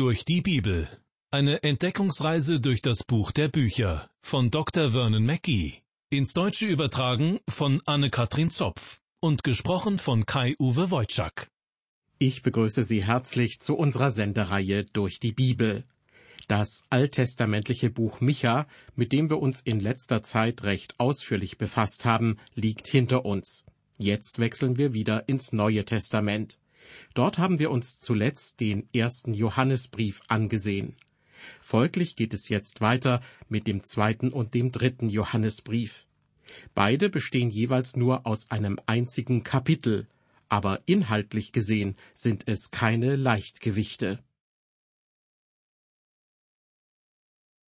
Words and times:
Durch 0.00 0.24
die 0.24 0.40
Bibel. 0.40 0.88
Eine 1.30 1.62
Entdeckungsreise 1.62 2.58
durch 2.58 2.80
das 2.80 3.04
Buch 3.04 3.32
der 3.32 3.48
Bücher 3.48 4.08
von 4.22 4.50
Dr. 4.50 4.92
Vernon 4.92 5.26
Mackey. 5.26 5.82
Ins 6.08 6.32
Deutsche 6.32 6.64
übertragen 6.64 7.38
von 7.46 7.82
Anne-Katrin 7.84 8.48
Zopf 8.48 9.02
und 9.20 9.44
gesprochen 9.44 9.98
von 9.98 10.24
Kai-Uwe 10.24 10.90
Wojczak. 10.90 11.50
Ich 12.18 12.40
begrüße 12.40 12.82
Sie 12.82 13.04
herzlich 13.04 13.60
zu 13.60 13.76
unserer 13.76 14.10
Sendereihe 14.10 14.86
Durch 14.86 15.20
die 15.20 15.32
Bibel. 15.32 15.84
Das 16.48 16.86
alttestamentliche 16.88 17.90
Buch 17.90 18.22
Micha, 18.22 18.66
mit 18.96 19.12
dem 19.12 19.28
wir 19.28 19.38
uns 19.38 19.60
in 19.60 19.80
letzter 19.80 20.22
Zeit 20.22 20.62
recht 20.62 20.98
ausführlich 20.98 21.58
befasst 21.58 22.06
haben, 22.06 22.38
liegt 22.54 22.88
hinter 22.88 23.26
uns. 23.26 23.66
Jetzt 23.98 24.38
wechseln 24.38 24.78
wir 24.78 24.94
wieder 24.94 25.28
ins 25.28 25.52
Neue 25.52 25.84
Testament. 25.84 26.56
Dort 27.14 27.38
haben 27.38 27.58
wir 27.58 27.70
uns 27.70 28.00
zuletzt 28.00 28.60
den 28.60 28.88
ersten 28.94 29.34
Johannesbrief 29.34 30.20
angesehen. 30.28 30.96
Folglich 31.60 32.16
geht 32.16 32.34
es 32.34 32.48
jetzt 32.48 32.80
weiter 32.80 33.20
mit 33.48 33.66
dem 33.66 33.82
zweiten 33.82 34.30
und 34.30 34.54
dem 34.54 34.70
dritten 34.70 35.08
Johannesbrief. 35.08 36.06
Beide 36.74 37.08
bestehen 37.08 37.50
jeweils 37.50 37.96
nur 37.96 38.26
aus 38.26 38.50
einem 38.50 38.78
einzigen 38.86 39.42
Kapitel, 39.42 40.08
aber 40.48 40.80
inhaltlich 40.86 41.52
gesehen 41.52 41.96
sind 42.14 42.48
es 42.48 42.70
keine 42.70 43.16
Leichtgewichte. 43.16 44.18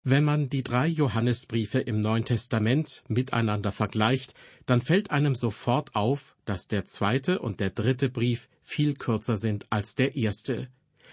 Wenn 0.03 0.23
man 0.23 0.49
die 0.49 0.63
drei 0.63 0.87
Johannesbriefe 0.87 1.79
im 1.79 2.01
Neuen 2.01 2.25
Testament 2.25 3.03
miteinander 3.07 3.71
vergleicht, 3.71 4.33
dann 4.65 4.81
fällt 4.81 5.11
einem 5.11 5.35
sofort 5.35 5.95
auf, 5.95 6.35
dass 6.45 6.67
der 6.67 6.85
zweite 6.85 7.37
und 7.37 7.59
der 7.59 7.69
dritte 7.69 8.09
Brief 8.09 8.49
viel 8.63 8.95
kürzer 8.95 9.37
sind 9.37 9.67
als 9.69 9.93
der 9.93 10.15
erste. 10.15 10.69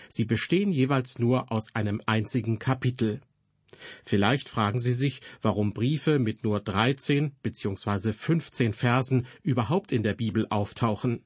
Sie 0.09 0.25
bestehen 0.25 0.73
jeweils 0.73 1.19
nur 1.19 1.53
aus 1.53 1.75
einem 1.75 2.01
einzigen 2.07 2.59
Kapitel. 2.59 3.21
Vielleicht 4.05 4.49
fragen 4.49 4.79
Sie 4.79 4.95
sich, 4.95 5.21
warum 5.43 5.75
Briefe 5.75 6.19
mit 6.19 6.43
nur 6.43 6.59
13 6.59 7.33
bzw. 7.43 8.15
15 8.15 8.73
Versen 8.73 9.27
überhaupt 9.43 9.93
in 9.93 10.03
der 10.03 10.15
Bibel 10.15 10.47
auftauchen. 10.49 11.23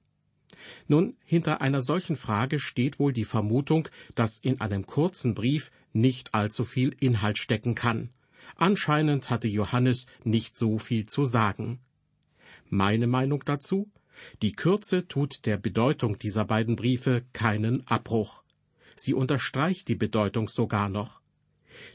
Nun, 0.88 1.16
hinter 1.24 1.60
einer 1.60 1.82
solchen 1.82 2.16
Frage 2.16 2.58
steht 2.58 2.98
wohl 2.98 3.12
die 3.12 3.24
Vermutung, 3.24 3.88
dass 4.14 4.38
in 4.38 4.60
einem 4.60 4.84
kurzen 4.84 5.34
Brief 5.34 5.70
nicht 5.92 6.34
allzu 6.34 6.64
viel 6.64 6.94
Inhalt 7.00 7.38
stecken 7.38 7.74
kann. 7.74 8.10
Anscheinend 8.56 9.30
hatte 9.30 9.48
Johannes 9.48 10.06
nicht 10.24 10.56
so 10.56 10.78
viel 10.78 11.06
zu 11.06 11.24
sagen. 11.24 11.80
Meine 12.68 13.06
Meinung 13.06 13.42
dazu? 13.44 13.90
Die 14.42 14.52
Kürze 14.52 15.08
tut 15.08 15.46
der 15.46 15.56
Bedeutung 15.56 16.18
dieser 16.18 16.44
beiden 16.44 16.76
Briefe 16.76 17.24
keinen 17.32 17.86
Abbruch. 17.86 18.42
Sie 18.94 19.14
unterstreicht 19.14 19.88
die 19.88 19.94
Bedeutung 19.94 20.48
sogar 20.48 20.88
noch. 20.88 21.20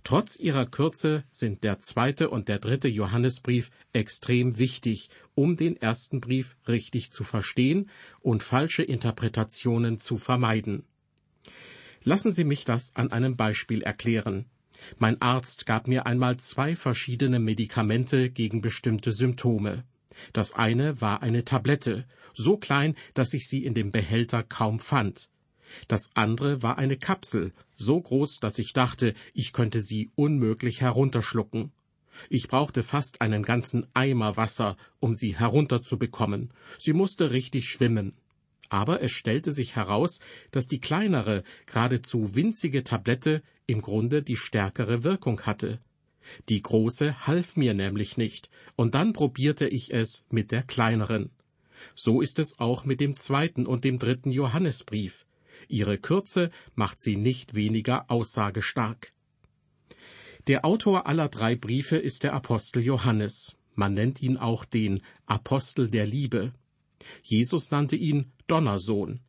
Trotz 0.03 0.37
ihrer 0.37 0.65
Kürze 0.65 1.23
sind 1.31 1.63
der 1.63 1.79
zweite 1.79 2.29
und 2.29 2.47
der 2.47 2.59
dritte 2.59 2.87
Johannesbrief 2.87 3.69
extrem 3.93 4.57
wichtig, 4.57 5.09
um 5.35 5.55
den 5.55 5.77
ersten 5.77 6.19
Brief 6.19 6.57
richtig 6.67 7.11
zu 7.11 7.23
verstehen 7.23 7.89
und 8.19 8.43
falsche 8.43 8.83
Interpretationen 8.83 9.99
zu 9.99 10.17
vermeiden. 10.17 10.85
Lassen 12.07 12.31
Sie 12.31 12.45
mich 12.45 12.63
das 12.63 12.95
an 12.95 13.11
einem 13.11 13.35
Beispiel 13.35 13.81
erklären. 13.81 14.45
Mein 14.97 15.21
Arzt 15.21 15.65
gab 15.65 15.89
mir 15.89 16.05
einmal 16.05 16.37
zwei 16.37 16.77
verschiedene 16.77 17.37
Medikamente 17.37 18.29
gegen 18.29 18.61
bestimmte 18.61 19.11
Symptome. 19.11 19.83
Das 20.31 20.53
eine 20.53 21.01
war 21.01 21.21
eine 21.21 21.43
Tablette, 21.43 22.05
so 22.33 22.55
klein, 22.55 22.95
dass 23.13 23.33
ich 23.33 23.49
sie 23.49 23.65
in 23.65 23.73
dem 23.73 23.91
Behälter 23.91 24.41
kaum 24.41 24.79
fand. 24.79 25.29
Das 25.89 26.11
andere 26.13 26.63
war 26.63 26.77
eine 26.77 26.95
Kapsel, 26.95 27.51
so 27.75 27.99
groß, 27.99 28.39
dass 28.39 28.57
ich 28.57 28.71
dachte, 28.71 29.13
ich 29.33 29.51
könnte 29.51 29.81
sie 29.81 30.09
unmöglich 30.15 30.79
herunterschlucken. 30.79 31.73
Ich 32.29 32.47
brauchte 32.47 32.83
fast 32.83 33.19
einen 33.19 33.43
ganzen 33.43 33.85
Eimer 33.93 34.37
Wasser, 34.37 34.77
um 35.01 35.13
sie 35.13 35.37
herunterzubekommen. 35.37 36.53
Sie 36.79 36.93
musste 36.93 37.31
richtig 37.31 37.67
schwimmen. 37.67 38.15
Aber 38.69 39.01
es 39.01 39.11
stellte 39.11 39.51
sich 39.51 39.75
heraus, 39.75 40.19
dass 40.51 40.67
die 40.67 40.79
kleinere, 40.79 41.43
geradezu 41.65 42.35
winzige 42.35 42.83
Tablette 42.83 43.41
im 43.65 43.81
Grunde 43.81 44.21
die 44.21 44.37
stärkere 44.37 45.03
Wirkung 45.03 45.41
hatte. 45.41 45.79
Die 46.49 46.61
große 46.61 47.27
half 47.27 47.55
mir 47.55 47.73
nämlich 47.73 48.17
nicht, 48.17 48.49
und 48.75 48.95
dann 48.95 49.13
probierte 49.13 49.67
ich 49.67 49.93
es 49.93 50.25
mit 50.29 50.51
der 50.51 50.63
kleineren. 50.63 51.31
So 51.95 52.21
ist 52.21 52.39
es 52.39 52.59
auch 52.59 52.85
mit 52.85 52.99
dem 52.99 53.15
zweiten 53.15 53.65
und 53.65 53.83
dem 53.83 53.99
dritten 53.99 54.31
Johannesbrief. 54.31 55.25
Ihre 55.67 55.97
Kürze 55.97 56.51
macht 56.75 56.99
sie 56.99 57.15
nicht 57.15 57.53
weniger 57.53 58.09
aussagestark. 58.09 59.13
Der 60.47 60.65
Autor 60.65 61.07
aller 61.07 61.27
drei 61.27 61.55
Briefe 61.55 61.97
ist 61.97 62.23
der 62.23 62.33
Apostel 62.33 62.81
Johannes. 62.83 63.55
Man 63.75 63.93
nennt 63.93 64.21
ihn 64.21 64.37
auch 64.37 64.65
den 64.65 65.01
Apostel 65.25 65.89
der 65.89 66.05
Liebe. 66.05 66.53
Jesus 67.21 67.69
nannte 67.69 67.95
ihn 67.95 68.31
Donnersohn. 68.47 69.19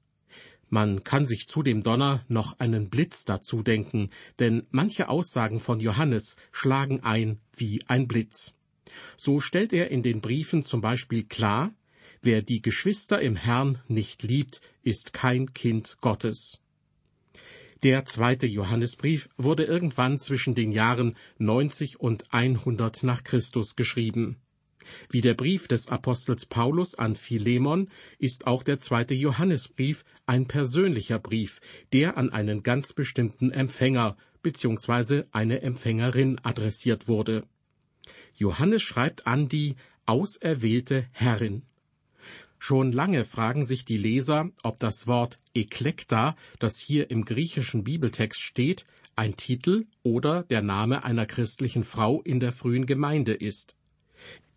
Man 0.70 1.02
kann 1.02 1.26
sich 1.26 1.48
zu 1.48 1.62
dem 1.62 1.82
Donner 1.82 2.24
noch 2.28 2.58
einen 2.58 2.90
Blitz 2.90 3.24
dazu 3.24 3.62
denken, 3.62 4.10
denn 4.38 4.66
manche 4.70 5.08
Aussagen 5.08 5.60
von 5.60 5.80
Johannes 5.80 6.36
schlagen 6.52 7.00
ein 7.00 7.40
wie 7.56 7.82
ein 7.86 8.06
Blitz. 8.06 8.54
So 9.16 9.40
stellt 9.40 9.72
er 9.72 9.90
in 9.90 10.02
den 10.02 10.20
Briefen 10.20 10.64
zum 10.64 10.80
Beispiel 10.80 11.24
klar, 11.24 11.72
wer 12.20 12.42
die 12.42 12.60
Geschwister 12.60 13.20
im 13.20 13.36
Herrn 13.36 13.80
nicht 13.88 14.22
liebt, 14.22 14.60
ist 14.82 15.12
kein 15.12 15.52
Kind 15.54 15.98
Gottes. 16.00 16.60
Der 17.84 18.04
zweite 18.04 18.46
Johannesbrief 18.46 19.28
wurde 19.36 19.64
irgendwann 19.64 20.18
zwischen 20.18 20.54
den 20.54 20.72
Jahren 20.72 21.16
90 21.38 22.00
und 22.00 22.34
100 22.34 23.04
nach 23.04 23.22
Christus 23.22 23.76
geschrieben. 23.76 24.36
Wie 25.10 25.20
der 25.20 25.34
Brief 25.34 25.68
des 25.68 25.88
Apostels 25.88 26.46
Paulus 26.46 26.94
an 26.94 27.16
Philemon 27.16 27.88
ist 28.18 28.46
auch 28.46 28.62
der 28.62 28.78
zweite 28.78 29.14
Johannesbrief 29.14 30.04
ein 30.26 30.46
persönlicher 30.46 31.18
Brief, 31.18 31.60
der 31.92 32.16
an 32.16 32.30
einen 32.30 32.62
ganz 32.62 32.92
bestimmten 32.92 33.50
Empfänger 33.50 34.16
bzw. 34.42 35.24
eine 35.32 35.62
Empfängerin 35.62 36.38
adressiert 36.42 37.08
wurde. 37.08 37.44
Johannes 38.34 38.82
schreibt 38.82 39.26
an 39.26 39.48
die 39.48 39.76
auserwählte 40.06 41.06
Herrin. 41.12 41.62
Schon 42.58 42.92
lange 42.92 43.24
fragen 43.24 43.64
sich 43.64 43.84
die 43.84 43.98
Leser, 43.98 44.50
ob 44.62 44.78
das 44.80 45.06
Wort 45.06 45.38
Eklekta, 45.54 46.36
das 46.58 46.78
hier 46.78 47.10
im 47.10 47.24
griechischen 47.24 47.84
Bibeltext 47.84 48.40
steht, 48.40 48.84
ein 49.14 49.36
Titel 49.36 49.86
oder 50.02 50.42
der 50.44 50.62
Name 50.62 51.04
einer 51.04 51.26
christlichen 51.26 51.84
Frau 51.84 52.20
in 52.22 52.40
der 52.40 52.52
frühen 52.52 52.86
Gemeinde 52.86 53.34
ist. 53.34 53.74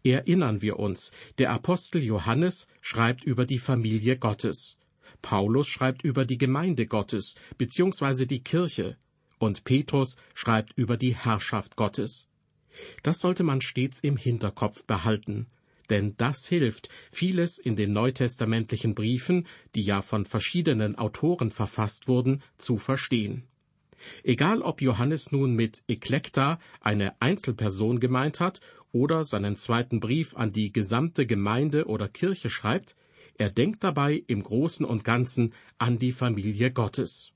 Erinnern 0.04 0.62
wir 0.62 0.80
uns, 0.80 1.12
der 1.38 1.52
Apostel 1.52 2.04
Johannes 2.04 2.68
schreibt 2.82 3.24
über 3.24 3.46
die 3.46 3.60
Familie 3.60 4.18
Gottes. 4.18 4.78
Paulus 5.22 5.68
schreibt 5.68 6.04
über 6.04 6.26
die 6.26 6.38
Gemeinde 6.38 6.88
Gottes 6.88 7.36
beziehungsweise 7.58 8.26
die 8.26 8.44
Kirche 8.44 8.98
und 9.38 9.64
Petrus 9.64 10.18
schreibt 10.34 10.74
über 10.78 10.98
die 10.98 11.16
Herrschaft 11.16 11.76
Gottes. 11.76 12.28
Das 13.04 13.20
sollte 13.20 13.44
man 13.44 13.62
stets 13.62 14.00
im 14.00 14.18
Hinterkopf 14.18 14.86
behalten, 14.86 15.48
denn 15.90 16.16
das 16.18 16.48
hilft, 16.48 16.90
vieles 17.12 17.58
in 17.58 17.76
den 17.76 17.92
neutestamentlichen 17.92 18.96
Briefen, 18.96 19.48
die 19.76 19.84
ja 19.84 20.02
von 20.02 20.26
verschiedenen 20.26 20.98
Autoren 20.98 21.52
verfasst 21.52 22.08
wurden, 22.08 22.42
zu 22.58 22.78
verstehen. 22.78 23.48
Egal 24.24 24.62
ob 24.62 24.82
Johannes 24.82 25.32
nun 25.32 25.56
mit 25.56 25.84
Eklekta 25.88 26.60
eine 26.80 27.20
Einzelperson 27.22 28.00
gemeint 28.00 28.40
hat 28.40 28.62
oder 28.92 29.26
seinen 29.26 29.58
zweiten 29.58 30.00
Brief 30.00 30.36
an 30.36 30.52
die 30.52 30.72
gesamte 30.72 31.26
Gemeinde 31.26 31.86
oder 31.86 32.08
Kirche 32.08 32.50
schreibt, 32.50 32.96
er 33.38 33.50
denkt 33.50 33.84
dabei 33.84 34.24
im 34.28 34.44
Großen 34.44 34.86
und 34.86 35.04
Ganzen 35.04 35.54
an 35.78 35.98
die 35.98 36.12
Familie 36.12 36.72
Gottes. 36.72 37.32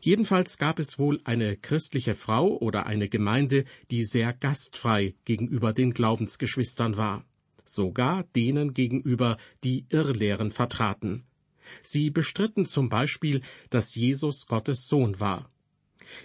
Jedenfalls 0.00 0.58
gab 0.58 0.80
es 0.80 0.98
wohl 0.98 1.20
eine 1.22 1.56
christliche 1.56 2.16
Frau 2.16 2.56
oder 2.58 2.86
eine 2.86 3.08
Gemeinde, 3.08 3.64
die 3.92 4.04
sehr 4.04 4.32
gastfrei 4.32 5.14
gegenüber 5.24 5.72
den 5.72 5.94
Glaubensgeschwistern 5.94 6.96
war, 6.96 7.24
sogar 7.64 8.24
denen 8.34 8.74
gegenüber, 8.74 9.36
die 9.62 9.86
Irrlehren 9.90 10.50
vertraten. 10.50 11.22
Sie 11.82 12.10
bestritten 12.10 12.66
zum 12.66 12.88
Beispiel, 12.88 13.42
dass 13.70 13.94
Jesus 13.94 14.46
Gottes 14.46 14.88
Sohn 14.88 15.20
war. 15.20 15.51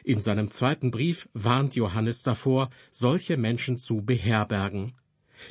In 0.04 0.22
seinem 0.22 0.52
zweiten 0.52 0.92
Brief 0.92 1.30
warnt 1.34 1.76
Johannes 1.76 2.24
davor, 2.24 2.70
solche 2.92 3.38
Menschen 3.38 3.78
zu 3.78 4.02
beherbergen. 4.02 4.94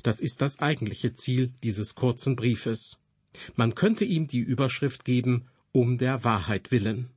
Das 0.03 0.21
ist 0.21 0.43
das 0.43 0.59
eigentliche 0.59 1.15
Ziel 1.15 1.53
dieses 1.63 1.95
kurzen 1.95 2.37
Briefes. 2.37 2.99
Man 3.55 3.75
könnte 3.75 4.05
ihm 4.05 4.27
die 4.27 4.41
Überschrift 4.41 5.05
geben, 5.05 5.49
um 5.73 5.99
der 5.99 6.25
Wahrheit 6.25 6.73
willen. 6.73 7.11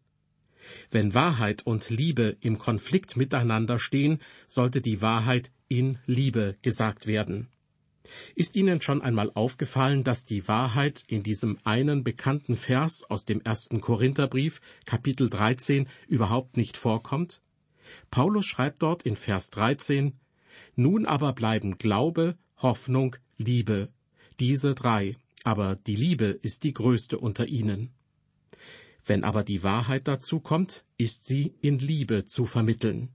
Wenn 0.92 1.14
Wahrheit 1.14 1.66
und 1.66 1.90
Liebe 1.90 2.38
im 2.42 2.58
Konflikt 2.58 3.18
miteinander 3.18 3.80
stehen, 3.80 4.20
sollte 4.48 4.82
die 4.82 5.02
Wahrheit 5.02 5.52
in 5.68 5.98
Liebe 6.06 6.58
gesagt 6.62 7.08
werden. 7.08 7.48
Ist 8.36 8.56
Ihnen 8.56 8.82
schon 8.82 9.02
einmal 9.02 9.32
aufgefallen, 9.34 10.04
dass 10.04 10.26
die 10.26 10.48
Wahrheit 10.48 11.04
in 11.08 11.24
diesem 11.24 11.60
einen 11.64 12.04
bekannten 12.04 12.58
Vers 12.58 13.04
aus 13.04 13.26
dem 13.26 13.42
ersten 13.42 13.82
Korintherbrief, 13.82 14.62
Kapitel 14.86 15.30
13, 15.30 15.88
überhaupt 16.08 16.58
nicht 16.58 16.78
vorkommt? 16.78 17.42
Paulus 18.12 18.46
schreibt 18.46 18.82
dort 18.82 19.04
in 19.04 19.16
Vers 19.16 19.50
13, 19.52 20.20
Nun 20.76 21.06
aber 21.06 21.34
bleiben 21.34 21.78
Glaube, 21.78 22.38
Hoffnung, 22.58 23.16
Liebe, 23.38 23.90
diese 24.40 24.76
drei, 24.76 25.16
aber 25.44 25.76
die 25.76 25.96
Liebe 25.96 26.26
ist 26.26 26.64
die 26.64 26.74
größte 26.74 27.18
unter 27.18 27.48
ihnen. 27.48 27.92
Wenn 29.06 29.24
aber 29.24 29.44
die 29.44 29.64
Wahrheit 29.64 30.08
dazu 30.08 30.40
kommt, 30.40 30.86
ist 30.98 31.26
sie 31.26 31.56
in 31.62 31.80
Liebe 31.80 32.26
zu 32.26 32.46
vermitteln. 32.46 33.10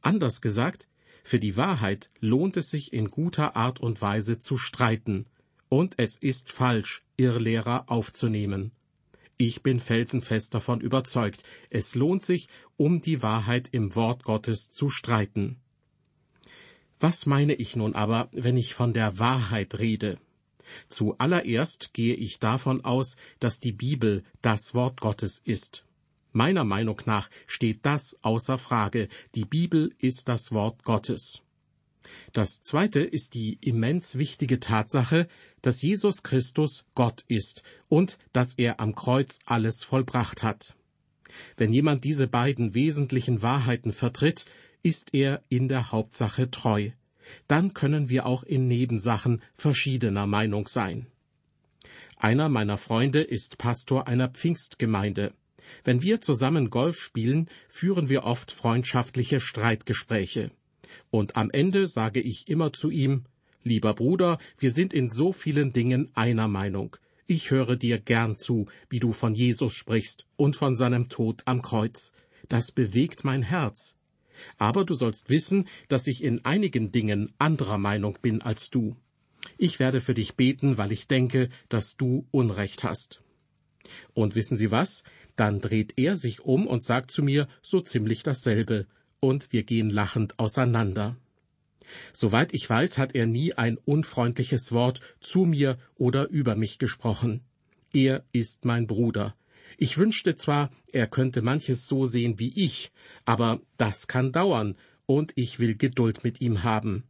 Anders 0.00 0.40
gesagt, 0.40 0.88
für 1.24 1.40
die 1.40 1.56
Wahrheit 1.56 2.10
lohnt 2.20 2.56
es 2.58 2.70
sich 2.70 2.92
in 2.92 3.08
guter 3.08 3.56
Art 3.56 3.80
und 3.80 4.00
Weise 4.00 4.38
zu 4.38 4.58
streiten, 4.58 5.26
und 5.70 5.94
es 5.96 6.16
ist 6.16 6.52
falsch, 6.52 7.02
Irrlehrer 7.16 7.84
aufzunehmen. 7.88 8.70
Ich 9.36 9.62
bin 9.62 9.80
felsenfest 9.80 10.54
davon 10.54 10.80
überzeugt, 10.80 11.42
es 11.70 11.94
lohnt 11.96 12.22
sich, 12.22 12.48
um 12.76 13.00
die 13.00 13.22
Wahrheit 13.22 13.68
im 13.72 13.94
Wort 13.96 14.22
Gottes 14.22 14.70
zu 14.70 14.90
streiten. 14.90 15.56
Was 17.00 17.26
meine 17.26 17.54
ich 17.54 17.74
nun 17.74 17.94
aber, 17.94 18.28
wenn 18.32 18.56
ich 18.56 18.74
von 18.74 18.92
der 18.92 19.18
Wahrheit 19.18 19.78
rede? 19.78 20.18
Zuallererst 20.88 21.92
gehe 21.92 22.14
ich 22.14 22.38
davon 22.38 22.84
aus, 22.84 23.16
dass 23.40 23.60
die 23.60 23.72
Bibel 23.72 24.22
das 24.42 24.74
Wort 24.74 25.00
Gottes 25.00 25.40
ist. 25.44 25.84
Meiner 26.34 26.64
Meinung 26.64 27.00
nach 27.06 27.30
steht 27.46 27.86
das 27.86 28.18
außer 28.20 28.58
Frage. 28.58 29.08
Die 29.34 29.46
Bibel 29.46 29.94
ist 29.96 30.28
das 30.28 30.52
Wort 30.52 30.84
Gottes. 30.84 31.40
Das 32.34 32.60
zweite 32.60 33.00
ist 33.00 33.32
die 33.32 33.56
immens 33.62 34.18
wichtige 34.18 34.60
Tatsache, 34.60 35.26
dass 35.62 35.80
Jesus 35.80 36.22
Christus 36.22 36.84
Gott 36.94 37.24
ist 37.28 37.62
und 37.88 38.18
dass 38.34 38.52
er 38.58 38.80
am 38.80 38.94
Kreuz 38.94 39.38
alles 39.46 39.82
vollbracht 39.82 40.42
hat. 40.42 40.76
Wenn 41.56 41.72
jemand 41.72 42.04
diese 42.04 42.28
beiden 42.28 42.74
wesentlichen 42.74 43.40
Wahrheiten 43.40 43.94
vertritt, 43.94 44.44
ist 44.82 45.14
er 45.14 45.42
in 45.48 45.68
der 45.68 45.92
Hauptsache 45.92 46.50
treu 46.50 46.90
dann 47.46 47.74
können 47.74 48.08
wir 48.08 48.26
auch 48.26 48.42
in 48.42 48.68
Nebensachen 48.68 49.42
verschiedener 49.54 50.26
Meinung 50.26 50.66
sein. 50.68 51.06
Einer 52.16 52.48
meiner 52.48 52.78
Freunde 52.78 53.22
ist 53.22 53.58
Pastor 53.58 54.08
einer 54.08 54.28
Pfingstgemeinde. 54.28 55.34
Wenn 55.84 56.02
wir 56.02 56.20
zusammen 56.20 56.70
Golf 56.70 57.00
spielen, 57.00 57.48
führen 57.68 58.08
wir 58.08 58.24
oft 58.24 58.50
freundschaftliche 58.50 59.40
Streitgespräche. 59.40 60.50
Und 61.10 61.36
am 61.36 61.50
Ende 61.50 61.88
sage 61.88 62.20
ich 62.20 62.48
immer 62.48 62.72
zu 62.72 62.90
ihm, 62.90 63.24
Lieber 63.66 63.94
Bruder, 63.94 64.38
wir 64.58 64.70
sind 64.70 64.92
in 64.92 65.08
so 65.08 65.32
vielen 65.32 65.72
Dingen 65.72 66.10
einer 66.14 66.48
Meinung. 66.48 66.98
Ich 67.26 67.50
höre 67.50 67.76
dir 67.76 67.98
gern 67.98 68.36
zu, 68.36 68.66
wie 68.90 69.00
du 69.00 69.14
von 69.14 69.34
Jesus 69.34 69.72
sprichst 69.72 70.26
und 70.36 70.54
von 70.54 70.76
seinem 70.76 71.08
Tod 71.08 71.40
am 71.46 71.62
Kreuz. 71.62 72.12
Das 72.50 72.72
bewegt 72.72 73.24
mein 73.24 73.42
Herz. 73.42 73.96
Aber 74.58 74.84
du 74.84 74.92
sollst 74.92 75.30
wissen, 75.30 75.66
dass 75.88 76.06
ich 76.06 76.22
in 76.22 76.44
einigen 76.44 76.92
Dingen 76.92 77.32
anderer 77.38 77.78
Meinung 77.78 78.18
bin 78.20 78.42
als 78.42 78.68
du. 78.68 78.96
Ich 79.56 79.78
werde 79.78 80.02
für 80.02 80.12
dich 80.14 80.34
beten, 80.34 80.76
weil 80.76 80.92
ich 80.92 81.08
denke, 81.08 81.48
dass 81.70 81.96
du 81.96 82.26
Unrecht 82.30 82.84
hast. 82.84 83.22
Und 84.12 84.34
wissen 84.34 84.58
Sie 84.58 84.70
was? 84.70 85.04
Dann 85.36 85.60
dreht 85.60 85.94
er 85.96 86.16
sich 86.16 86.40
um 86.40 86.66
und 86.66 86.84
sagt 86.84 87.10
zu 87.10 87.22
mir 87.22 87.48
so 87.62 87.80
ziemlich 87.80 88.22
dasselbe, 88.22 88.86
und 89.20 89.52
wir 89.52 89.62
gehen 89.62 89.90
lachend 89.90 90.38
auseinander. 90.38 91.16
Soweit 92.12 92.54
ich 92.54 92.68
weiß, 92.68 92.98
hat 92.98 93.14
er 93.14 93.26
nie 93.26 93.54
ein 93.54 93.76
unfreundliches 93.78 94.72
Wort 94.72 95.00
zu 95.20 95.44
mir 95.44 95.78
oder 95.96 96.28
über 96.28 96.56
mich 96.56 96.78
gesprochen. 96.78 97.42
Er 97.92 98.24
ist 98.32 98.64
mein 98.64 98.86
Bruder. 98.86 99.34
Ich 99.76 99.98
wünschte 99.98 100.36
zwar, 100.36 100.70
er 100.92 101.06
könnte 101.06 101.42
manches 101.42 101.88
so 101.88 102.06
sehen 102.06 102.38
wie 102.38 102.52
ich, 102.54 102.92
aber 103.24 103.60
das 103.76 104.06
kann 104.06 104.32
dauern, 104.32 104.76
und 105.06 105.32
ich 105.36 105.58
will 105.58 105.76
Geduld 105.76 106.24
mit 106.24 106.40
ihm 106.40 106.62
haben. 106.62 107.04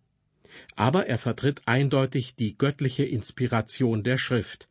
Aber 0.76 1.06
er 1.06 1.19
vertritt 1.19 1.62
eindeutig 1.67 2.37
die 2.37 2.56
göttliche 2.56 3.05
Inspiration 3.05 4.03
der 4.03 4.19
Schrift. 4.19 4.69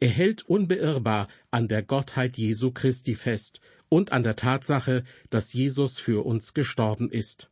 Er 0.00 0.08
hält 0.08 0.42
unbeirrbar 0.42 1.28
an 1.50 1.68
der 1.68 1.82
Gottheit 1.82 2.36
Jesu 2.36 2.70
Christi 2.70 3.14
fest 3.14 3.60
und 3.88 4.12
an 4.12 4.22
der 4.22 4.36
Tatsache, 4.36 5.04
dass 5.30 5.52
Jesus 5.52 5.98
für 5.98 6.24
uns 6.24 6.54
gestorben 6.54 7.10
ist. 7.10 7.50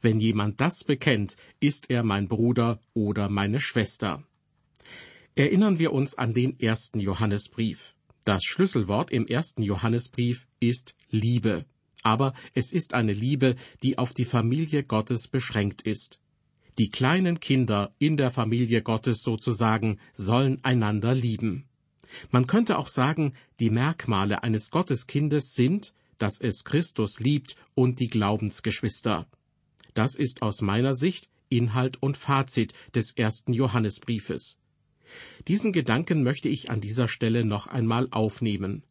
Wenn 0.00 0.18
jemand 0.18 0.60
das 0.60 0.84
bekennt, 0.84 1.36
ist 1.60 1.90
er 1.90 2.02
mein 2.02 2.28
Bruder 2.28 2.80
oder 2.94 3.28
meine 3.28 3.60
Schwester. 3.60 4.24
Erinnern 5.34 5.78
wir 5.78 5.92
uns 5.92 6.14
an 6.14 6.34
den 6.34 6.58
ersten 6.58 7.00
Johannesbrief. 7.00 7.94
Das 8.24 8.44
Schlüsselwort 8.44 9.10
im 9.10 9.26
ersten 9.26 9.62
Johannesbrief 9.62 10.46
ist 10.60 10.94
Liebe. 11.10 11.64
Aber 12.02 12.34
es 12.54 12.72
ist 12.72 12.94
eine 12.94 13.12
Liebe, 13.12 13.54
die 13.82 13.96
auf 13.98 14.12
die 14.12 14.24
Familie 14.24 14.82
Gottes 14.82 15.28
beschränkt 15.28 15.82
ist. 15.82 16.18
Die 16.78 16.88
kleinen 16.88 17.38
Kinder 17.40 17.94
in 17.98 18.16
der 18.16 18.30
Familie 18.30 18.82
Gottes 18.82 19.22
sozusagen 19.22 19.98
sollen 20.14 20.58
einander 20.64 21.14
lieben. 21.14 21.68
Man 22.30 22.46
könnte 22.46 22.78
auch 22.78 22.88
sagen, 22.88 23.34
die 23.60 23.70
Merkmale 23.70 24.42
eines 24.42 24.70
Gotteskindes 24.70 25.54
sind, 25.54 25.92
dass 26.18 26.40
es 26.40 26.64
Christus 26.64 27.20
liebt 27.20 27.56
und 27.74 28.00
die 28.00 28.08
Glaubensgeschwister. 28.08 29.26
Das 29.94 30.14
ist 30.14 30.42
aus 30.42 30.62
meiner 30.62 30.94
Sicht 30.94 31.28
Inhalt 31.48 32.02
und 32.02 32.16
Fazit 32.16 32.72
des 32.94 33.12
ersten 33.12 33.52
Johannesbriefes. 33.52 34.58
Diesen 35.48 35.72
Gedanken 35.72 36.22
möchte 36.22 36.48
ich 36.48 36.70
an 36.70 36.80
dieser 36.80 37.08
Stelle 37.08 37.44
noch 37.44 37.66
einmal 37.66 38.08
aufnehmen. 38.10 38.84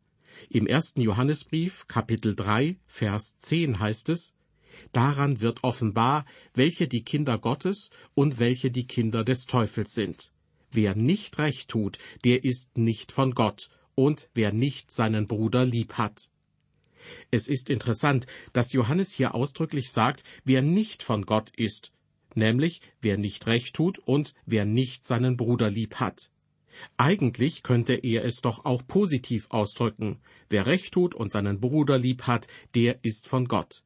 Im 0.49 0.67
ersten 0.67 1.01
Johannesbrief, 1.01 1.87
Kapitel 1.87 2.35
3, 2.35 2.77
Vers 2.85 3.37
10 3.39 3.79
heißt 3.79 4.09
es, 4.09 4.33
Daran 4.91 5.41
wird 5.41 5.63
offenbar, 5.63 6.25
welche 6.53 6.87
die 6.87 7.03
Kinder 7.03 7.37
Gottes 7.37 7.89
und 8.13 8.39
welche 8.39 8.71
die 8.71 8.87
Kinder 8.87 9.23
des 9.23 9.45
Teufels 9.45 9.93
sind. 9.93 10.31
Wer 10.71 10.95
nicht 10.95 11.37
recht 11.37 11.69
tut, 11.69 11.97
der 12.23 12.43
ist 12.43 12.77
nicht 12.77 13.11
von 13.11 13.33
Gott, 13.33 13.69
und 13.95 14.29
wer 14.33 14.53
nicht 14.53 14.91
seinen 14.91 15.27
Bruder 15.27 15.65
lieb 15.65 15.93
hat. 15.93 16.29
Es 17.31 17.47
ist 17.47 17.69
interessant, 17.69 18.27
dass 18.53 18.73
Johannes 18.73 19.11
hier 19.11 19.35
ausdrücklich 19.35 19.91
sagt, 19.91 20.23
wer 20.43 20.61
nicht 20.61 21.03
von 21.03 21.25
Gott 21.25 21.51
ist, 21.55 21.91
nämlich 22.35 22.81
wer 23.01 23.17
nicht 23.17 23.47
recht 23.47 23.75
tut 23.75 23.99
und 23.99 24.33
wer 24.45 24.65
nicht 24.65 25.05
seinen 25.05 25.37
Bruder 25.37 25.69
lieb 25.69 25.95
hat. 25.95 26.29
Eigentlich 26.97 27.63
könnte 27.63 27.93
er 27.95 28.23
es 28.23 28.41
doch 28.41 28.65
auch 28.65 28.85
positiv 28.87 29.47
ausdrücken. 29.49 30.19
Wer 30.49 30.65
recht 30.65 30.93
tut 30.93 31.13
und 31.15 31.31
seinen 31.31 31.59
Bruder 31.59 31.97
lieb 31.97 32.23
hat, 32.23 32.47
der 32.75 33.03
ist 33.03 33.27
von 33.27 33.45
Gott. 33.47 33.83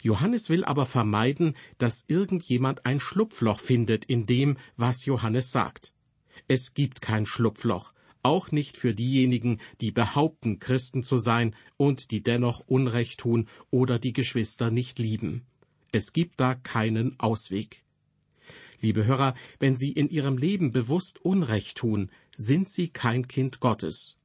Johannes 0.00 0.48
will 0.48 0.64
aber 0.64 0.86
vermeiden, 0.86 1.56
dass 1.78 2.04
irgendjemand 2.08 2.86
ein 2.86 3.00
Schlupfloch 3.00 3.60
findet 3.60 4.04
in 4.04 4.26
dem, 4.26 4.56
was 4.76 5.04
Johannes 5.04 5.50
sagt. 5.50 5.92
Es 6.48 6.74
gibt 6.74 7.02
kein 7.02 7.26
Schlupfloch, 7.26 7.92
auch 8.22 8.52
nicht 8.52 8.76
für 8.76 8.94
diejenigen, 8.94 9.58
die 9.80 9.90
behaupten, 9.90 10.58
Christen 10.58 11.02
zu 11.02 11.18
sein 11.18 11.54
und 11.76 12.10
die 12.10 12.22
dennoch 12.22 12.60
Unrecht 12.66 13.20
tun 13.20 13.48
oder 13.70 13.98
die 13.98 14.12
Geschwister 14.12 14.70
nicht 14.70 14.98
lieben. 14.98 15.42
Es 15.90 16.12
gibt 16.12 16.40
da 16.40 16.54
keinen 16.54 17.18
Ausweg. 17.18 17.84
Liebe 18.80 19.04
Hörer, 19.04 19.34
wenn 19.60 19.76
Sie 19.76 19.92
in 19.92 20.08
Ihrem 20.08 20.38
Leben 20.38 20.72
bewusst 20.72 21.24
Unrecht 21.24 21.76
tun, 21.78 22.10
sind 22.36 22.68
Sie 22.68 22.88
kein 22.88 23.28
Kind 23.28 23.60
Gottes. 23.60 24.16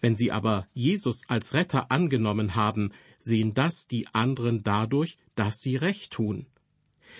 Wenn 0.00 0.16
Sie 0.16 0.32
aber 0.32 0.66
Jesus 0.74 1.22
als 1.28 1.54
Retter 1.54 1.90
angenommen 1.90 2.54
haben, 2.54 2.92
sehen 3.20 3.54
das 3.54 3.86
die 3.86 4.06
anderen 4.08 4.62
dadurch, 4.62 5.16
dass 5.34 5.60
sie 5.60 5.76
Recht 5.76 6.12
tun. 6.12 6.46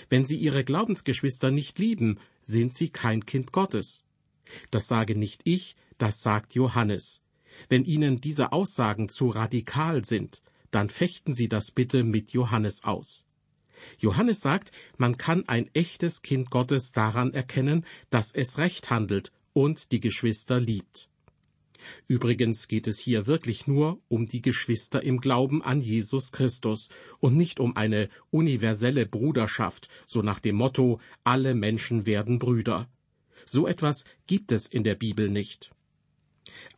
Wenn 0.08 0.24
Sie 0.24 0.36
Ihre 0.36 0.64
Glaubensgeschwister 0.64 1.50
nicht 1.50 1.78
lieben, 1.78 2.18
sind 2.42 2.74
Sie 2.74 2.88
kein 2.88 3.26
Kind 3.26 3.52
Gottes. 3.52 4.04
Das 4.70 4.86
sage 4.86 5.16
nicht 5.16 5.42
ich, 5.44 5.76
das 5.98 6.20
sagt 6.20 6.54
Johannes. 6.54 7.22
Wenn 7.68 7.84
Ihnen 7.84 8.20
diese 8.20 8.52
Aussagen 8.52 9.08
zu 9.08 9.28
radikal 9.28 10.04
sind, 10.04 10.42
dann 10.70 10.90
fechten 10.90 11.34
Sie 11.34 11.48
das 11.48 11.70
bitte 11.70 12.04
mit 12.04 12.32
Johannes 12.32 12.84
aus. 12.84 13.24
Johannes 13.98 14.40
sagt, 14.40 14.72
man 14.96 15.16
kann 15.16 15.48
ein 15.48 15.70
echtes 15.72 16.22
Kind 16.22 16.50
Gottes 16.50 16.92
daran 16.92 17.32
erkennen, 17.32 17.86
dass 18.10 18.34
es 18.34 18.58
recht 18.58 18.90
handelt 18.90 19.32
und 19.52 19.92
die 19.92 20.00
Geschwister 20.00 20.60
liebt. 20.60 21.08
Übrigens 22.06 22.68
geht 22.68 22.86
es 22.86 22.98
hier 22.98 23.26
wirklich 23.26 23.66
nur 23.66 24.00
um 24.08 24.26
die 24.26 24.42
Geschwister 24.42 25.02
im 25.02 25.20
Glauben 25.20 25.62
an 25.62 25.80
Jesus 25.80 26.32
Christus 26.32 26.88
und 27.20 27.36
nicht 27.36 27.60
um 27.60 27.76
eine 27.76 28.08
universelle 28.30 29.06
Bruderschaft, 29.06 29.88
so 30.06 30.22
nach 30.22 30.40
dem 30.40 30.56
Motto 30.56 31.00
alle 31.24 31.54
Menschen 31.54 32.06
werden 32.06 32.38
Brüder. 32.38 32.88
So 33.46 33.66
etwas 33.66 34.04
gibt 34.26 34.52
es 34.52 34.66
in 34.66 34.84
der 34.84 34.94
Bibel 34.94 35.28
nicht. 35.28 35.70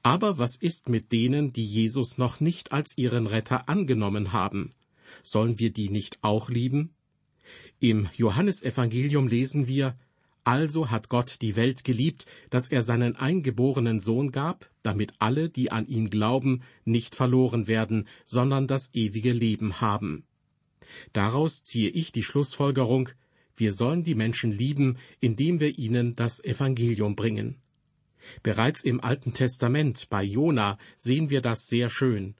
Aber 0.02 0.38
was 0.38 0.56
ist 0.56 0.88
mit 0.88 1.12
denen, 1.12 1.52
die 1.52 1.66
Jesus 1.66 2.18
noch 2.18 2.40
nicht 2.40 2.72
als 2.72 2.96
ihren 2.96 3.26
Retter 3.26 3.68
angenommen 3.68 4.32
haben? 4.32 4.72
Sollen 5.22 5.58
wir 5.58 5.72
die 5.72 5.90
nicht 5.90 6.18
auch 6.22 6.48
lieben? 6.48 6.94
Im 7.78 8.08
Johannesevangelium 8.14 9.26
lesen 9.26 9.66
wir, 9.66 9.98
Also 10.44 10.90
hat 10.90 11.08
Gott 11.08 11.42
die 11.42 11.56
Welt 11.56 11.84
geliebt, 11.84 12.26
dass 12.48 12.68
er 12.68 12.82
seinen 12.82 13.16
eingeborenen 13.16 14.00
Sohn 14.00 14.32
gab, 14.32 14.68
damit 14.82 15.12
alle, 15.18 15.50
die 15.50 15.70
an 15.70 15.86
ihn 15.86 16.10
glauben, 16.10 16.62
nicht 16.84 17.14
verloren 17.14 17.68
werden, 17.68 18.08
sondern 18.24 18.66
das 18.66 18.90
ewige 18.94 19.32
Leben 19.32 19.80
haben. 19.80 20.24
Daraus 21.12 21.62
ziehe 21.62 21.90
ich 21.90 22.12
die 22.12 22.22
Schlussfolgerung, 22.22 23.10
wir 23.56 23.72
sollen 23.72 24.04
die 24.04 24.14
Menschen 24.14 24.52
lieben, 24.52 24.96
indem 25.20 25.60
wir 25.60 25.78
ihnen 25.78 26.16
das 26.16 26.42
Evangelium 26.42 27.14
bringen. 27.14 27.56
Bereits 28.42 28.82
im 28.84 29.00
Alten 29.00 29.34
Testament 29.34 30.08
bei 30.08 30.22
Jona 30.22 30.78
sehen 30.96 31.30
wir 31.30 31.42
das 31.42 31.66
sehr 31.66 31.90
schön. 31.90 32.34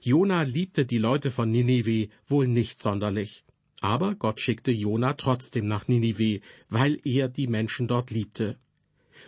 Jona 0.00 0.42
liebte 0.42 0.84
die 0.84 0.98
Leute 0.98 1.30
von 1.30 1.50
Ninive 1.50 2.08
wohl 2.26 2.48
nicht 2.48 2.80
sonderlich. 2.80 3.44
Aber 3.80 4.14
Gott 4.14 4.40
schickte 4.40 4.70
Jona 4.70 5.14
trotzdem 5.14 5.66
nach 5.66 5.88
Ninive, 5.88 6.40
weil 6.68 7.00
er 7.04 7.28
die 7.28 7.46
Menschen 7.46 7.88
dort 7.88 8.10
liebte. 8.10 8.58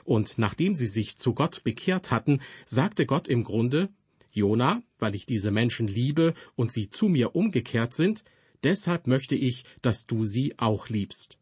Und 0.05 0.39
nachdem 0.39 0.75
sie 0.75 0.87
sich 0.87 1.17
zu 1.17 1.35
Gott 1.35 1.65
bekehrt 1.65 2.11
hatten, 2.11 2.41
sagte 2.65 3.07
Gott 3.07 3.29
im 3.29 3.45
Grunde, 3.45 3.89
Jona, 4.31 4.83
weil 4.99 5.15
ich 5.15 5.27
diese 5.27 5.51
Menschen 5.51 5.89
liebe 5.89 6.35
und 6.55 6.71
sie 6.73 6.91
zu 6.91 7.09
mir 7.09 7.35
umgekehrt 7.35 7.95
sind, 7.95 8.25
deshalb 8.63 9.07
möchte 9.07 9.35
ich, 9.35 9.65
dass 9.83 10.07
du 10.07 10.25
sie 10.25 10.59
auch 10.59 10.89
liebst. 10.89 11.39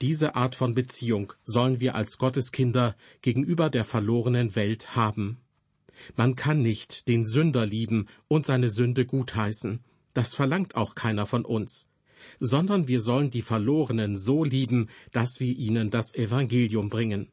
Diese 0.00 0.34
Art 0.34 0.56
von 0.56 0.74
Beziehung 0.74 1.32
sollen 1.44 1.78
wir 1.80 1.94
als 1.94 2.16
Gotteskinder 2.16 2.96
gegenüber 3.20 3.68
der 3.68 3.84
verlorenen 3.84 4.56
Welt 4.56 4.96
haben. 4.96 5.38
Man 6.16 6.36
kann 6.36 6.62
nicht 6.62 7.06
den 7.08 7.26
Sünder 7.26 7.66
lieben 7.66 8.08
und 8.26 8.46
seine 8.46 8.70
Sünde 8.70 9.04
gutheißen. 9.04 9.84
Das 10.14 10.34
verlangt 10.34 10.74
auch 10.74 10.94
keiner 10.94 11.26
von 11.26 11.44
uns 11.44 11.89
sondern 12.38 12.88
wir 12.88 13.00
sollen 13.00 13.30
die 13.30 13.42
Verlorenen 13.42 14.16
so 14.16 14.44
lieben, 14.44 14.88
dass 15.12 15.40
wir 15.40 15.56
ihnen 15.56 15.90
das 15.90 16.14
Evangelium 16.14 16.88
bringen. 16.88 17.28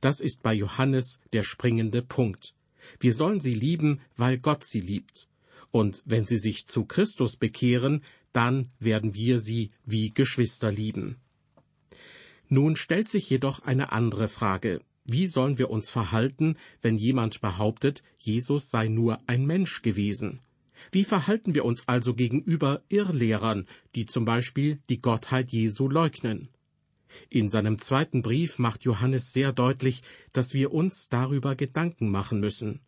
Das 0.00 0.20
ist 0.20 0.42
bei 0.42 0.54
Johannes 0.54 1.20
der 1.32 1.44
springende 1.44 2.02
Punkt. 2.02 2.54
Wir 3.00 3.14
sollen 3.14 3.40
sie 3.40 3.54
lieben, 3.54 4.00
weil 4.16 4.38
Gott 4.38 4.64
sie 4.64 4.80
liebt. 4.80 5.28
Und 5.70 6.02
wenn 6.04 6.24
sie 6.24 6.38
sich 6.38 6.66
zu 6.66 6.84
Christus 6.84 7.36
bekehren, 7.36 8.02
dann 8.32 8.70
werden 8.78 9.14
wir 9.14 9.40
sie 9.40 9.70
wie 9.84 10.10
Geschwister 10.10 10.70
lieben. 10.70 11.16
Nun 12.48 12.76
stellt 12.76 13.08
sich 13.08 13.28
jedoch 13.30 13.60
eine 13.60 13.92
andere 13.92 14.28
Frage. 14.28 14.80
Wie 15.04 15.26
sollen 15.26 15.58
wir 15.58 15.70
uns 15.70 15.90
verhalten, 15.90 16.56
wenn 16.80 16.96
jemand 16.96 17.40
behauptet, 17.40 18.02
Jesus 18.18 18.70
sei 18.70 18.88
nur 18.88 19.18
ein 19.26 19.46
Mensch 19.46 19.82
gewesen? 19.82 20.40
Wie 20.92 21.04
verhalten 21.04 21.54
wir 21.54 21.64
uns 21.64 21.88
also 21.88 22.14
gegenüber 22.14 22.82
Irrlehrern, 22.88 23.66
die 23.94 24.06
zum 24.06 24.24
Beispiel 24.24 24.80
die 24.88 25.00
Gottheit 25.00 25.50
Jesu 25.50 25.88
leugnen? 25.88 26.48
In 27.30 27.48
seinem 27.48 27.78
zweiten 27.78 28.22
Brief 28.22 28.58
macht 28.58 28.84
Johannes 28.84 29.32
sehr 29.32 29.52
deutlich, 29.52 30.02
dass 30.32 30.54
wir 30.54 30.72
uns 30.72 31.08
darüber 31.08 31.54
Gedanken 31.54 32.10
machen 32.10 32.40
müssen. 32.40 32.80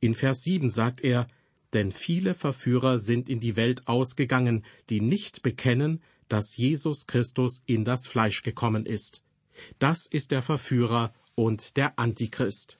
In 0.00 0.14
Vers 0.14 0.42
7 0.42 0.70
sagt 0.70 1.02
er, 1.02 1.26
denn 1.72 1.92
viele 1.92 2.34
Verführer 2.34 2.98
sind 2.98 3.28
in 3.28 3.40
die 3.40 3.56
Welt 3.56 3.86
ausgegangen, 3.86 4.64
die 4.88 5.00
nicht 5.00 5.42
bekennen, 5.42 6.00
dass 6.28 6.56
Jesus 6.56 7.06
Christus 7.06 7.62
in 7.66 7.84
das 7.84 8.06
Fleisch 8.06 8.42
gekommen 8.42 8.86
ist. 8.86 9.22
Das 9.78 10.06
ist 10.10 10.30
der 10.30 10.42
Verführer 10.42 11.12
und 11.34 11.76
der 11.76 11.98
Antichrist. 11.98 12.78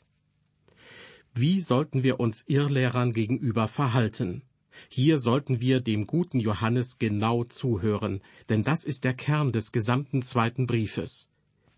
Wie 1.39 1.61
sollten 1.61 2.03
wir 2.03 2.19
uns 2.19 2.45
Irrlehrern 2.47 3.13
gegenüber 3.13 3.69
verhalten? 3.69 4.41
Hier 4.89 5.19
sollten 5.19 5.61
wir 5.61 5.81
dem 5.81 6.07
guten 6.07 6.41
Johannes 6.41 6.99
genau 6.99 7.45
zuhören, 7.45 8.23
denn 8.49 8.63
das 8.63 8.85
ist 8.85 9.05
der 9.05 9.13
Kern 9.13 9.53
des 9.53 9.71
gesamten 9.71 10.23
zweiten 10.23 10.67
Briefes. 10.67 11.29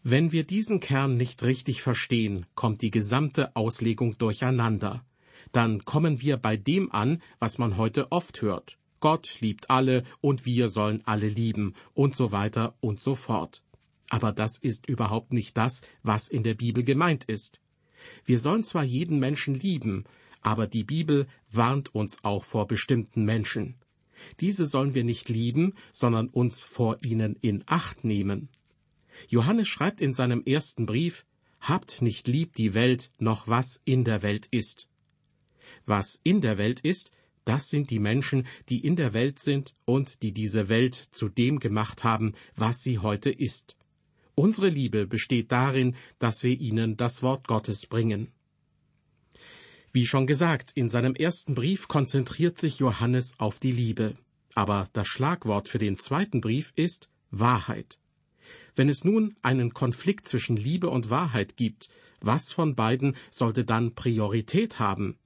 Wenn 0.04 0.30
wir 0.30 0.44
diesen 0.44 0.78
Kern 0.78 1.16
nicht 1.16 1.42
richtig 1.42 1.82
verstehen, 1.82 2.46
kommt 2.54 2.82
die 2.82 2.92
gesamte 2.92 3.56
Auslegung 3.56 4.16
durcheinander. 4.16 5.04
Dann 5.50 5.84
kommen 5.84 6.20
wir 6.20 6.36
bei 6.36 6.56
dem 6.56 6.92
an, 6.92 7.20
was 7.40 7.58
man 7.58 7.76
heute 7.76 8.12
oft 8.12 8.40
hört. 8.42 8.78
Gott 9.00 9.38
liebt 9.40 9.70
alle 9.70 10.04
und 10.20 10.46
wir 10.46 10.70
sollen 10.70 11.02
alle 11.04 11.28
lieben 11.28 11.74
und 11.94 12.14
so 12.14 12.30
weiter 12.30 12.76
und 12.80 13.00
so 13.00 13.16
fort. 13.16 13.64
Aber 14.08 14.30
das 14.30 14.56
ist 14.58 14.88
überhaupt 14.88 15.32
nicht 15.32 15.56
das, 15.56 15.82
was 16.04 16.28
in 16.28 16.44
der 16.44 16.54
Bibel 16.54 16.84
gemeint 16.84 17.24
ist. 17.24 17.58
Wir 18.24 18.38
sollen 18.38 18.64
zwar 18.64 18.84
jeden 18.84 19.18
Menschen 19.18 19.54
lieben, 19.54 20.04
aber 20.40 20.66
die 20.66 20.84
Bibel 20.84 21.26
warnt 21.50 21.94
uns 21.94 22.24
auch 22.24 22.44
vor 22.44 22.66
bestimmten 22.66 23.24
Menschen. 23.24 23.76
Diese 24.40 24.66
sollen 24.66 24.94
wir 24.94 25.04
nicht 25.04 25.28
lieben, 25.28 25.74
sondern 25.92 26.28
uns 26.28 26.62
vor 26.62 26.98
ihnen 27.04 27.36
in 27.40 27.64
Acht 27.66 28.04
nehmen. 28.04 28.48
Johannes 29.28 29.68
schreibt 29.68 30.00
in 30.00 30.12
seinem 30.12 30.42
ersten 30.44 30.86
Brief, 30.86 31.24
Habt 31.60 32.02
nicht 32.02 32.28
lieb 32.28 32.52
die 32.54 32.74
Welt, 32.74 33.10
noch 33.18 33.48
was 33.48 33.82
in 33.84 34.04
der 34.04 34.22
Welt 34.22 34.46
ist. 34.50 34.88
Was 35.86 36.20
in 36.22 36.40
der 36.40 36.56
Welt 36.56 36.80
ist, 36.80 37.10
das 37.44 37.68
sind 37.68 37.90
die 37.90 37.98
Menschen, 37.98 38.46
die 38.68 38.84
in 38.84 38.94
der 38.94 39.14
Welt 39.14 39.38
sind 39.38 39.74
und 39.86 40.22
die 40.22 40.32
diese 40.32 40.68
Welt 40.68 41.08
zu 41.12 41.28
dem 41.28 41.58
gemacht 41.58 42.04
haben, 42.04 42.34
was 42.54 42.82
sie 42.82 42.98
heute 42.98 43.30
ist. 43.30 43.77
Unsere 44.38 44.68
Liebe 44.68 45.08
besteht 45.08 45.50
darin, 45.50 45.96
dass 46.20 46.44
wir 46.44 46.60
ihnen 46.60 46.96
das 46.96 47.24
Wort 47.24 47.48
Gottes 47.48 47.86
bringen. 47.86 48.28
Wie 49.92 50.06
schon 50.06 50.28
gesagt, 50.28 50.70
in 50.76 50.88
seinem 50.88 51.16
ersten 51.16 51.56
Brief 51.56 51.88
konzentriert 51.88 52.56
sich 52.56 52.78
Johannes 52.78 53.34
auf 53.38 53.58
die 53.58 53.72
Liebe. 53.72 54.14
Aber 54.54 54.88
das 54.92 55.08
Schlagwort 55.08 55.68
für 55.68 55.78
den 55.78 55.98
zweiten 55.98 56.40
Brief 56.40 56.72
ist 56.76 57.08
Wahrheit. 57.32 57.98
Wenn 58.76 58.88
es 58.88 59.02
nun 59.02 59.34
einen 59.42 59.74
Konflikt 59.74 60.28
zwischen 60.28 60.56
Liebe 60.56 60.88
und 60.88 61.10
Wahrheit 61.10 61.56
gibt, 61.56 61.88
was 62.20 62.52
von 62.52 62.76
beiden 62.76 63.16
sollte 63.32 63.64
dann 63.64 63.96
Priorität 63.96 64.78
haben? 64.78 65.18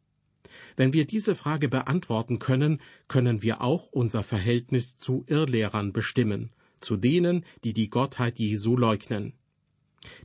Wenn 0.75 0.95
wir 0.95 1.04
diese 1.04 1.35
Frage 1.35 1.69
beantworten 1.69 2.38
können, 2.38 2.81
können 3.09 3.42
wir 3.42 3.61
auch 3.61 3.88
unser 3.88 4.23
Verhältnis 4.23 4.97
zu 4.97 5.26
Irrlehrern 5.28 5.92
bestimmen 5.92 6.50
zu 6.83 6.97
denen, 6.97 7.45
die 7.65 7.73
die 7.73 7.89
Gottheit 7.89 8.39
Jesu 8.39 8.77
leugnen. 8.77 9.35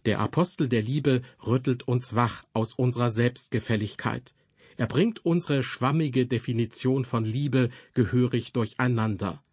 Der 0.05 0.19
Apostel 0.19 0.67
der 0.67 0.81
Liebe 0.81 1.21
rüttelt 1.45 1.87
uns 1.87 2.15
wach 2.15 2.45
aus 2.53 2.73
unserer 2.73 3.11
Selbstgefälligkeit. 3.11 4.33
Er 4.75 4.87
bringt 4.87 5.25
unsere 5.25 5.63
schwammige 5.63 6.25
Definition 6.27 7.05
von 7.05 7.25
Liebe 7.25 7.69
gehörig 7.93 8.53
durcheinander. 8.53 9.43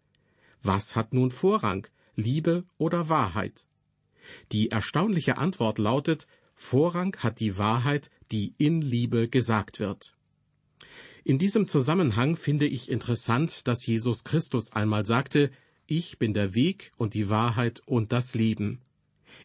Was 0.61 0.95
hat 0.95 1.13
nun 1.13 1.31
Vorrang, 1.31 1.87
Liebe 2.15 2.63
oder 2.77 3.09
Wahrheit? 3.09 3.65
Die 4.51 4.71
erstaunliche 4.71 5.37
Antwort 5.37 5.77
lautet, 5.77 6.27
Vorrang 6.55 7.15
hat 7.17 7.39
die 7.39 7.57
Wahrheit, 7.57 8.09
die 8.31 8.55
in 8.57 8.81
Liebe 8.81 9.27
gesagt 9.27 9.79
wird. 9.79 10.15
In 11.23 11.39
diesem 11.39 11.67
Zusammenhang 11.67 12.35
finde 12.35 12.67
ich 12.67 12.89
interessant, 12.89 13.67
dass 13.67 13.85
Jesus 13.85 14.23
Christus 14.23 14.71
einmal 14.73 15.05
sagte, 15.05 15.51
ich 15.87 16.17
bin 16.17 16.33
der 16.33 16.55
Weg 16.55 16.91
und 16.97 17.13
die 17.13 17.29
Wahrheit 17.29 17.81
und 17.85 18.11
das 18.11 18.33
Leben. 18.35 18.81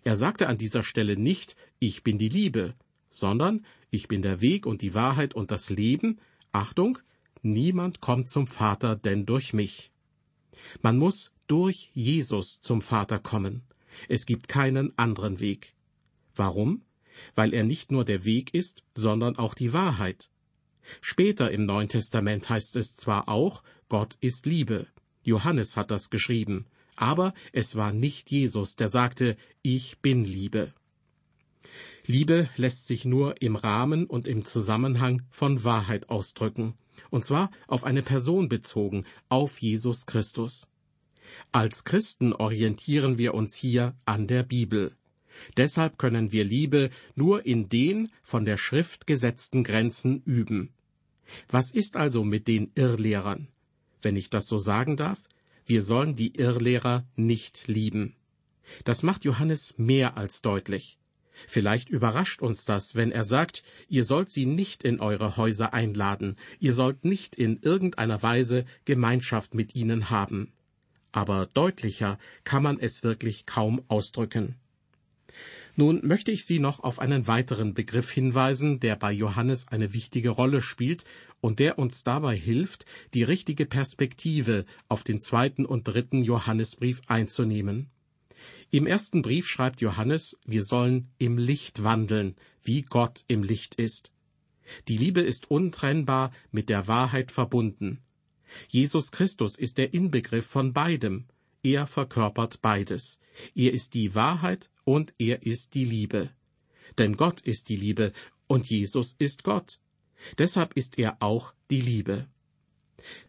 Er 0.04 0.16
sagte 0.16 0.48
an 0.48 0.58
dieser 0.58 0.82
Stelle 0.82 1.16
nicht, 1.16 1.56
ich 1.78 2.02
bin 2.02 2.18
die 2.18 2.28
Liebe, 2.28 2.74
sondern 3.10 3.66
ich 3.90 4.08
bin 4.08 4.22
der 4.22 4.40
Weg 4.40 4.66
und 4.66 4.82
die 4.82 4.94
Wahrheit 4.94 5.34
und 5.34 5.50
das 5.50 5.68
Leben. 5.70 6.18
Achtung, 6.52 6.98
niemand 7.42 8.00
kommt 8.00 8.28
zum 8.28 8.46
Vater 8.46 8.96
denn 8.96 9.26
durch 9.26 9.52
mich. 9.52 9.90
Man 10.80 10.96
muss 10.96 11.32
durch 11.46 11.90
Jesus 11.94 12.60
zum 12.60 12.80
Vater 12.80 13.18
kommen. 13.18 13.62
Es 14.08 14.24
gibt 14.24 14.48
keinen 14.48 14.96
anderen 14.96 15.40
Weg. 15.40 15.74
Warum? 16.34 16.82
Weil 17.34 17.52
er 17.52 17.64
nicht 17.64 17.90
nur 17.90 18.04
der 18.04 18.24
Weg 18.24 18.54
ist, 18.54 18.82
sondern 18.94 19.36
auch 19.36 19.54
die 19.54 19.72
Wahrheit. 19.72 20.30
Später 21.00 21.50
im 21.50 21.66
Neuen 21.66 21.88
Testament 21.88 22.48
heißt 22.48 22.76
es 22.76 22.94
zwar 22.94 23.28
auch, 23.28 23.62
Gott 23.88 24.16
ist 24.20 24.46
Liebe. 24.46 24.86
Johannes 25.22 25.76
hat 25.76 25.90
das 25.90 26.10
geschrieben, 26.10 26.66
aber 26.96 27.34
es 27.52 27.76
war 27.76 27.92
nicht 27.92 28.30
Jesus, 28.30 28.76
der 28.76 28.88
sagte, 28.88 29.36
ich 29.62 29.98
bin 29.98 30.24
Liebe. 30.24 30.72
Liebe 32.06 32.48
lässt 32.56 32.86
sich 32.86 33.04
nur 33.04 33.40
im 33.40 33.56
Rahmen 33.56 34.06
und 34.06 34.26
im 34.26 34.44
Zusammenhang 34.44 35.22
von 35.30 35.64
Wahrheit 35.64 36.08
ausdrücken, 36.08 36.74
und 37.10 37.24
zwar 37.24 37.50
auf 37.68 37.84
eine 37.84 38.02
Person 38.02 38.48
bezogen, 38.48 39.04
auf 39.28 39.60
Jesus 39.60 40.06
Christus. 40.06 40.68
Als 41.52 41.84
Christen 41.84 42.32
orientieren 42.32 43.18
wir 43.18 43.34
uns 43.34 43.54
hier 43.54 43.94
an 44.04 44.26
der 44.26 44.42
Bibel. 44.42 44.96
Deshalb 45.56 45.98
können 45.98 46.32
wir 46.32 46.44
Liebe 46.44 46.90
nur 47.14 47.46
in 47.46 47.68
den 47.68 48.10
von 48.22 48.44
der 48.44 48.56
Schrift 48.56 49.06
gesetzten 49.06 49.64
Grenzen 49.64 50.22
üben. 50.24 50.70
Was 51.48 51.70
ist 51.70 51.96
also 51.96 52.24
mit 52.24 52.48
den 52.48 52.72
Irrlehrern? 52.74 53.48
Wenn 54.02 54.16
ich 54.16 54.30
das 54.30 54.46
so 54.46 54.58
sagen 54.58 54.96
darf, 54.96 55.28
wir 55.66 55.82
sollen 55.82 56.16
die 56.16 56.36
Irrlehrer 56.36 57.06
nicht 57.16 57.68
lieben. 57.68 58.16
Das 58.84 59.02
macht 59.02 59.24
Johannes 59.24 59.74
mehr 59.76 60.16
als 60.16 60.42
deutlich. 60.42 60.98
Vielleicht 61.46 61.88
überrascht 61.88 62.42
uns 62.42 62.64
das, 62.64 62.94
wenn 62.94 63.12
er 63.12 63.24
sagt, 63.24 63.62
ihr 63.88 64.04
sollt 64.04 64.30
sie 64.30 64.46
nicht 64.46 64.84
in 64.84 65.00
eure 65.00 65.36
Häuser 65.36 65.72
einladen, 65.72 66.36
ihr 66.58 66.74
sollt 66.74 67.04
nicht 67.04 67.34
in 67.36 67.60
irgendeiner 67.62 68.22
Weise 68.22 68.64
Gemeinschaft 68.84 69.54
mit 69.54 69.74
ihnen 69.74 70.10
haben. 70.10 70.52
Aber 71.12 71.46
deutlicher 71.46 72.18
kann 72.44 72.62
man 72.62 72.78
es 72.78 73.02
wirklich 73.02 73.46
kaum 73.46 73.82
ausdrücken. 73.88 74.56
Nun 75.80 76.06
möchte 76.06 76.30
ich 76.30 76.44
Sie 76.44 76.58
noch 76.58 76.80
auf 76.80 76.98
einen 76.98 77.26
weiteren 77.26 77.72
Begriff 77.72 78.10
hinweisen, 78.10 78.80
der 78.80 78.96
bei 78.96 79.12
Johannes 79.12 79.66
eine 79.68 79.94
wichtige 79.94 80.28
Rolle 80.28 80.60
spielt 80.60 81.04
und 81.40 81.58
der 81.58 81.78
uns 81.78 82.04
dabei 82.04 82.36
hilft, 82.36 82.84
die 83.14 83.22
richtige 83.22 83.64
Perspektive 83.64 84.66
auf 84.90 85.04
den 85.04 85.18
zweiten 85.18 85.64
und 85.64 85.88
dritten 85.88 86.22
Johannesbrief 86.22 87.00
einzunehmen. 87.06 87.88
Im 88.70 88.86
ersten 88.86 89.22
Brief 89.22 89.46
schreibt 89.48 89.80
Johannes, 89.80 90.36
wir 90.44 90.64
sollen 90.64 91.08
im 91.16 91.38
Licht 91.38 91.82
wandeln, 91.82 92.36
wie 92.62 92.82
Gott 92.82 93.24
im 93.26 93.42
Licht 93.42 93.76
ist. 93.76 94.12
Die 94.86 94.98
Liebe 94.98 95.22
ist 95.22 95.50
untrennbar 95.50 96.30
mit 96.50 96.68
der 96.68 96.88
Wahrheit 96.88 97.32
verbunden. 97.32 98.02
Jesus 98.68 99.12
Christus 99.12 99.58
ist 99.58 99.78
der 99.78 99.94
Inbegriff 99.94 100.44
von 100.44 100.74
beidem. 100.74 101.24
Er 101.62 101.86
verkörpert 101.86 102.62
beides. 102.62 103.18
Er 103.54 103.72
ist 103.72 103.94
die 103.94 104.14
Wahrheit 104.14 104.70
und 104.84 105.14
er 105.18 105.42
ist 105.42 105.74
die 105.74 105.84
Liebe. 105.84 106.30
Denn 106.98 107.16
Gott 107.16 107.40
ist 107.40 107.68
die 107.68 107.76
Liebe 107.76 108.12
und 108.46 108.68
Jesus 108.68 109.14
ist 109.18 109.44
Gott. 109.44 109.78
Deshalb 110.38 110.74
ist 110.74 110.98
er 110.98 111.18
auch 111.20 111.54
die 111.70 111.80
Liebe. 111.80 112.26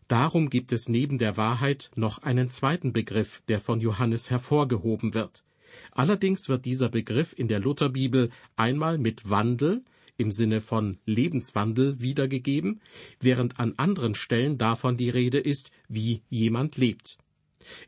Darum 0.08 0.50
gibt 0.50 0.72
es 0.72 0.90
neben 0.90 1.18
der 1.18 1.38
Wahrheit 1.38 1.92
noch 1.96 2.20
einen 2.20 2.50
zweiten 2.50 2.92
Begriff, 2.92 3.42
der 3.48 3.60
von 3.60 3.80
Johannes 3.80 4.30
hervorgehoben 4.30 5.14
wird. 5.14 5.44
Allerdings 5.92 6.50
wird 6.50 6.66
dieser 6.66 6.90
Begriff 6.90 7.34
in 7.38 7.48
der 7.48 7.60
Lutherbibel 7.60 8.30
einmal 8.56 8.98
mit 8.98 9.30
Wandel 9.30 9.84
im 10.18 10.32
Sinne 10.32 10.62
von 10.62 11.00
Lebenswandel 11.06 12.00
wiedergegeben, 12.02 12.82
während 13.20 13.60
an 13.60 13.74
anderen 13.78 14.16
Stellen 14.16 14.58
davon 14.58 14.98
die 14.98 15.10
Rede 15.10 15.40
ist, 15.40 15.72
wie 15.88 16.22
jemand 16.30 16.78
lebt. 16.78 17.18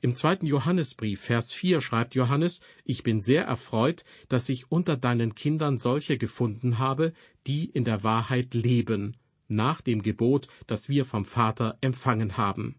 Im 0.01 0.15
zweiten 0.15 0.45
Johannesbrief, 0.45 1.21
Vers 1.21 1.53
4 1.53 1.81
schreibt 1.81 2.15
Johannes, 2.15 2.61
ich 2.83 3.03
bin 3.03 3.21
sehr 3.21 3.45
erfreut, 3.45 4.03
dass 4.29 4.49
ich 4.49 4.71
unter 4.71 4.97
deinen 4.97 5.35
Kindern 5.35 5.79
solche 5.79 6.17
gefunden 6.17 6.79
habe, 6.79 7.13
die 7.47 7.65
in 7.65 7.83
der 7.83 8.03
Wahrheit 8.03 8.53
leben 8.53 9.17
nach 9.47 9.81
dem 9.81 10.01
Gebot, 10.01 10.47
das 10.67 10.89
wir 10.89 11.05
vom 11.05 11.25
Vater 11.25 11.77
empfangen 11.81 12.37
haben. 12.37 12.75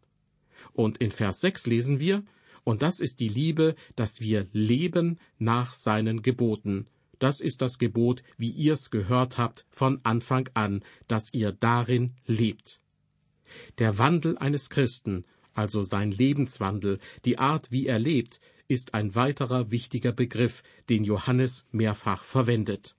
Und 0.73 0.99
in 0.99 1.11
Vers 1.11 1.41
6 1.41 1.67
lesen 1.67 2.01
wir, 2.01 2.25
und 2.65 2.83
das 2.83 2.99
ist 3.01 3.21
die 3.21 3.29
Liebe, 3.29 3.75
dass 3.95 4.21
wir 4.21 4.47
leben 4.53 5.19
nach 5.39 5.75
seinen 5.75 6.23
Geboten. 6.23 6.87
Das 7.19 7.41
ist 7.41 7.63
das 7.63 7.79
Gebot, 7.79 8.23
wie 8.39 8.51
ihr's 8.51 8.91
gehört 8.91 9.39
habt 9.39 9.67
von 9.71 10.01
Anfang 10.03 10.49
an, 10.55 10.83
dass 11.07 11.33
ihr 11.33 11.53
darin 11.53 12.15
lebt. 12.27 12.81
Der 13.79 13.99
Wandel 13.99 14.37
eines 14.39 14.71
Christen, 14.71 15.25
also 15.55 15.83
sein 15.83 16.11
Lebenswandel, 16.11 16.99
die 17.25 17.39
Art, 17.39 17.71
wie 17.71 17.87
er 17.87 17.99
lebt, 17.99 18.41
ist 18.69 18.95
ein 18.95 19.15
weiterer 19.15 19.71
wichtiger 19.71 20.13
Begriff, 20.13 20.63
den 20.89 21.05
Johannes 21.05 21.67
mehrfach 21.71 22.25
verwendet. 22.25 22.97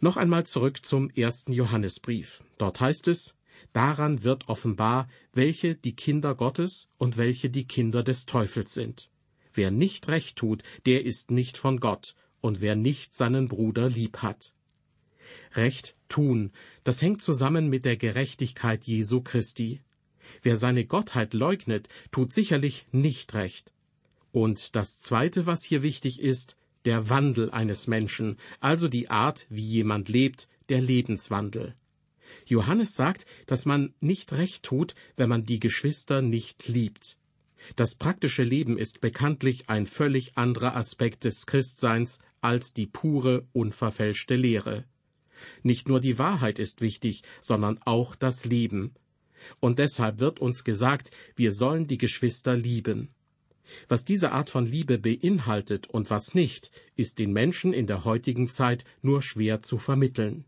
Noch 0.00 0.16
einmal 0.16 0.44
zurück 0.46 0.84
zum 0.84 1.10
ersten 1.10 1.52
Johannesbrief. 1.52 2.42
Dort 2.58 2.80
heißt 2.80 3.08
es, 3.08 3.34
daran 3.72 4.24
wird 4.24 4.48
offenbar, 4.48 5.08
welche 5.32 5.76
die 5.76 5.94
Kinder 5.94 6.34
Gottes 6.34 6.88
und 6.98 7.16
welche 7.16 7.50
die 7.50 7.66
Kinder 7.66 8.02
des 8.02 8.26
Teufels 8.26 8.74
sind. 8.74 9.10
Wer 9.54 9.70
nicht 9.70 10.08
recht 10.08 10.36
tut, 10.36 10.62
der 10.86 11.04
ist 11.04 11.30
nicht 11.30 11.56
von 11.56 11.78
Gott, 11.78 12.14
und 12.40 12.60
wer 12.60 12.74
nicht 12.74 13.14
seinen 13.14 13.48
Bruder 13.48 13.88
lieb 13.88 14.18
hat. 14.18 14.54
Recht 15.54 15.94
tun, 16.08 16.50
das 16.84 17.00
hängt 17.00 17.22
zusammen 17.22 17.68
mit 17.68 17.84
der 17.84 17.96
Gerechtigkeit 17.96 18.84
Jesu 18.84 19.20
Christi. 19.20 19.80
Wer 20.42 20.56
seine 20.56 20.84
Gottheit 20.84 21.34
leugnet, 21.34 21.88
tut 22.10 22.32
sicherlich 22.32 22.86
nicht 22.92 23.34
recht. 23.34 23.72
Und 24.30 24.74
das 24.76 24.98
Zweite, 24.98 25.46
was 25.46 25.62
hier 25.62 25.82
wichtig 25.82 26.20
ist, 26.20 26.56
der 26.84 27.08
Wandel 27.08 27.50
eines 27.50 27.86
Menschen, 27.86 28.38
also 28.60 28.88
die 28.88 29.10
Art, 29.10 29.46
wie 29.50 29.64
jemand 29.64 30.08
lebt, 30.08 30.48
der 30.68 30.80
Lebenswandel. 30.80 31.74
Johannes 32.46 32.94
sagt, 32.94 33.26
dass 33.46 33.66
man 33.66 33.94
nicht 34.00 34.32
recht 34.32 34.62
tut, 34.62 34.94
wenn 35.16 35.28
man 35.28 35.44
die 35.44 35.60
Geschwister 35.60 36.22
nicht 36.22 36.66
liebt. 36.66 37.18
Das 37.76 37.94
praktische 37.94 38.42
Leben 38.42 38.78
ist 38.78 39.00
bekanntlich 39.00 39.68
ein 39.68 39.86
völlig 39.86 40.36
anderer 40.36 40.74
Aspekt 40.74 41.24
des 41.24 41.46
Christseins 41.46 42.18
als 42.40 42.72
die 42.72 42.86
pure, 42.86 43.46
unverfälschte 43.52 44.34
Lehre. 44.34 44.84
Nicht 45.62 45.88
nur 45.88 46.00
die 46.00 46.18
Wahrheit 46.18 46.58
ist 46.58 46.80
wichtig, 46.80 47.22
sondern 47.40 47.78
auch 47.84 48.16
das 48.16 48.44
Leben. 48.44 48.94
Und 49.60 49.78
deshalb 49.78 50.20
wird 50.20 50.40
uns 50.40 50.64
gesagt, 50.64 51.10
wir 51.36 51.52
sollen 51.52 51.86
die 51.86 51.98
Geschwister 51.98 52.56
lieben. 52.56 53.10
Was 53.88 54.04
diese 54.04 54.32
Art 54.32 54.50
von 54.50 54.66
Liebe 54.66 54.98
beinhaltet 54.98 55.88
und 55.88 56.10
was 56.10 56.34
nicht, 56.34 56.70
ist 56.96 57.18
den 57.18 57.32
Menschen 57.32 57.72
in 57.72 57.86
der 57.86 58.04
heutigen 58.04 58.48
Zeit 58.48 58.84
nur 59.02 59.22
schwer 59.22 59.62
zu 59.62 59.78
vermitteln. 59.78 60.44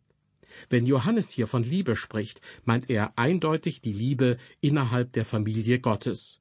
Wenn 0.68 0.86
Johannes 0.86 1.30
hier 1.30 1.46
von 1.46 1.62
Liebe 1.62 1.96
spricht, 1.96 2.40
meint 2.64 2.90
er 2.90 3.18
eindeutig 3.18 3.80
die 3.80 3.92
Liebe 3.92 4.38
innerhalb 4.60 5.12
der 5.12 5.24
Familie 5.24 5.80
Gottes. 5.80 6.40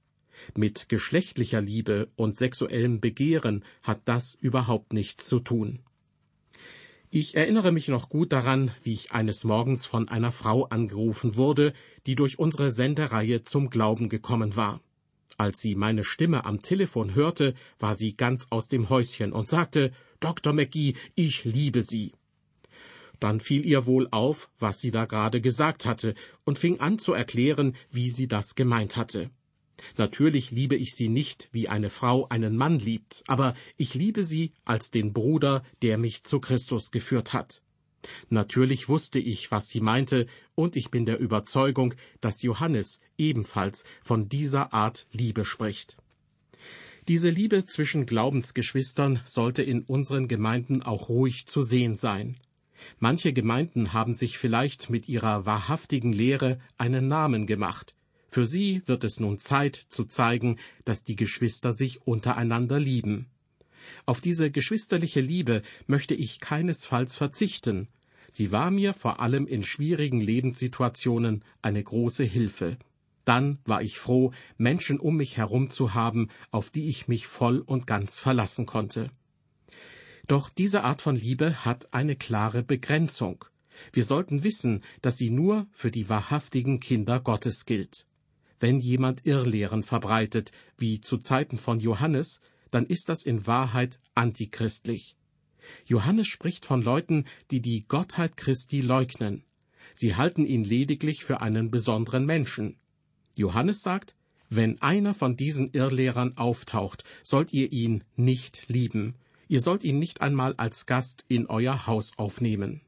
Mit 0.56 0.90
geschlechtlicher 0.90 1.62
Liebe 1.62 2.10
und 2.16 2.36
sexuellem 2.36 3.00
Begehren 3.00 3.64
hat 3.82 4.02
das 4.06 4.36
überhaupt 4.36 4.94
nichts 4.94 5.26
zu 5.26 5.40
tun. 5.40 5.80
Ich 7.16 7.36
erinnere 7.36 7.72
mich 7.72 7.90
noch 7.90 8.10
gut 8.10 8.32
daran, 8.32 8.72
wie 8.82 8.94
ich 8.94 9.12
eines 9.12 9.44
Morgens 9.44 9.86
von 9.86 10.10
einer 10.10 10.32
Frau 10.32 10.64
angerufen 10.64 11.36
wurde, 11.36 11.74
die 12.08 12.16
durch 12.16 12.40
unsere 12.40 12.72
Sendereihe 12.72 13.44
zum 13.44 13.70
Glauben 13.70 14.10
gekommen 14.10 14.56
war. 14.56 14.82
Als 15.38 15.60
sie 15.60 15.76
meine 15.76 16.04
Stimme 16.04 16.44
am 16.44 16.64
Telefon 16.64 17.14
hörte, 17.14 17.54
war 17.78 17.94
sie 17.94 18.18
ganz 18.18 18.48
aus 18.50 18.68
dem 18.68 18.90
Häuschen 18.90 19.32
und 19.32 19.48
sagte, 19.48 19.92
Dr. 20.22 20.54
McGee, 20.54 20.96
ich 21.14 21.46
liebe 21.46 21.84
Sie. 21.84 22.14
Dann 23.20 23.40
fiel 23.40 23.64
ihr 23.64 23.86
wohl 23.86 24.08
auf, 24.10 24.50
was 24.58 24.80
sie 24.80 24.90
da 24.90 25.06
gerade 25.06 25.40
gesagt 25.40 25.86
hatte, 25.86 26.16
und 26.46 26.58
fing 26.58 26.80
an 26.80 26.98
zu 26.98 27.14
erklären, 27.14 27.76
wie 27.92 28.10
sie 28.10 28.28
das 28.28 28.56
gemeint 28.56 28.98
hatte. 28.98 29.30
Natürlich 29.98 30.52
liebe 30.52 30.76
ich 30.76 30.94
sie 30.96 31.10
nicht, 31.10 31.50
wie 31.52 31.68
eine 31.68 31.90
Frau 31.90 32.28
einen 32.30 32.56
Mann 32.56 32.80
liebt, 32.80 33.24
aber 33.28 33.56
ich 33.78 33.94
liebe 33.94 34.24
sie 34.24 34.54
als 34.66 34.92
den 34.92 35.14
Bruder, 35.14 35.64
der 35.82 35.98
mich 35.98 36.24
zu 36.24 36.40
Christus 36.40 36.92
geführt 36.92 37.34
hat. 37.34 37.62
Natürlich 38.30 38.90
wusste 38.90 39.20
ich, 39.20 39.52
was 39.52 39.70
sie 39.70 39.82
meinte, 39.82 40.28
und 40.56 40.76
ich 40.76 40.92
bin 40.92 41.06
der 41.06 41.20
Überzeugung, 41.20 41.94
dass 42.22 42.42
Johannes 42.42 43.00
ebenfalls 43.18 43.84
von 44.04 44.28
dieser 44.30 44.74
Art 44.74 45.08
Liebe 45.12 45.46
spricht. 45.46 45.98
Diese 47.08 47.30
Liebe 47.30 47.66
zwischen 47.66 48.06
Glaubensgeschwistern 48.06 49.22
sollte 49.26 49.62
in 49.62 49.84
unseren 49.84 50.28
Gemeinden 50.28 50.84
auch 50.84 51.10
ruhig 51.10 51.48
zu 51.48 51.62
sehen 51.62 51.98
sein. 51.98 52.38
Manche 53.00 53.34
Gemeinden 53.34 53.94
haben 53.94 54.14
sich 54.14 54.38
vielleicht 54.38 54.90
mit 54.90 55.08
ihrer 55.08 55.46
wahrhaftigen 55.46 56.14
Lehre 56.14 56.60
einen 56.78 57.08
Namen 57.08 57.46
gemacht. 57.46 57.94
Für 58.34 58.48
sie 58.48 58.82
wird 58.88 59.04
es 59.04 59.20
nun 59.20 59.38
Zeit 59.38 59.76
zu 59.76 60.06
zeigen, 60.06 60.58
dass 60.86 61.04
die 61.04 61.16
Geschwister 61.16 61.72
sich 61.72 62.02
untereinander 62.08 62.80
lieben. 62.80 63.28
Auf 64.08 64.22
diese 64.22 64.50
geschwisterliche 64.50 65.22
Liebe 65.22 65.62
möchte 65.86 66.16
ich 66.16 66.40
keinesfalls 66.40 67.16
verzichten. 67.16 67.90
Sie 68.32 68.52
war 68.52 68.72
mir 68.72 68.96
vor 68.96 69.20
allem 69.20 69.46
in 69.46 69.62
schwierigen 69.62 70.20
Lebenssituationen 70.20 71.46
eine 71.62 71.84
große 71.84 72.24
Hilfe. 72.24 72.80
Dann 73.24 73.60
war 73.66 73.84
ich 73.84 74.00
froh, 74.00 74.32
Menschen 74.58 75.00
um 75.00 75.18
mich 75.18 75.38
herum 75.38 75.70
zu 75.70 75.94
haben, 75.94 76.30
auf 76.50 76.72
die 76.72 76.90
ich 76.90 77.08
mich 77.08 77.28
voll 77.28 77.60
und 77.60 77.86
ganz 77.86 78.18
verlassen 78.18 78.66
konnte. 78.66 79.12
Doch 80.26 80.50
diese 80.50 80.84
Art 80.84 81.04
von 81.04 81.16
Liebe 81.16 81.66
hat 81.66 81.94
eine 81.94 82.16
klare 82.16 82.64
Begrenzung. 82.64 83.46
Wir 83.92 84.04
sollten 84.04 84.44
wissen, 84.44 84.84
dass 85.04 85.18
sie 85.18 85.30
nur 85.30 85.68
für 85.72 85.92
die 85.92 86.10
wahrhaftigen 86.10 86.80
Kinder 86.80 87.20
Gottes 87.20 87.68
gilt. 87.68 88.08
Wenn 88.64 88.80
jemand 88.80 89.26
Irrlehren 89.26 89.84
verbreitet, 89.84 90.54
wie 90.78 91.02
zu 91.02 91.18
Zeiten 91.18 91.58
von 91.58 91.82
Johannes, 91.82 92.40
dann 92.72 92.86
ist 92.86 93.10
das 93.10 93.24
in 93.24 93.46
Wahrheit 93.46 94.00
antichristlich. 94.16 95.18
Johannes 95.86 96.28
spricht 96.28 96.66
von 96.66 96.82
Leuten, 96.82 97.26
die 97.52 97.60
die 97.60 97.86
Gottheit 97.86 98.38
Christi 98.38 98.80
leugnen. 98.80 99.44
Sie 99.94 100.16
halten 100.16 100.46
ihn 100.46 100.64
lediglich 100.64 101.26
für 101.26 101.42
einen 101.42 101.72
besonderen 101.72 102.26
Menschen. 102.26 102.78
Johannes 103.36 103.82
sagt, 103.82 104.16
wenn 104.48 104.82
einer 104.82 105.14
von 105.14 105.36
diesen 105.36 105.72
Irrlehrern 105.72 106.38
auftaucht, 106.38 107.04
sollt 107.22 107.52
ihr 107.52 107.70
ihn 107.74 108.06
nicht 108.16 108.70
lieben. 108.70 109.16
Ihr 109.50 109.60
sollt 109.60 109.84
ihn 109.84 110.00
nicht 110.00 110.22
einmal 110.22 110.54
als 110.56 110.86
Gast 110.86 111.26
in 111.28 111.48
euer 111.48 111.86
Haus 111.86 112.14
aufnehmen. 112.16 112.80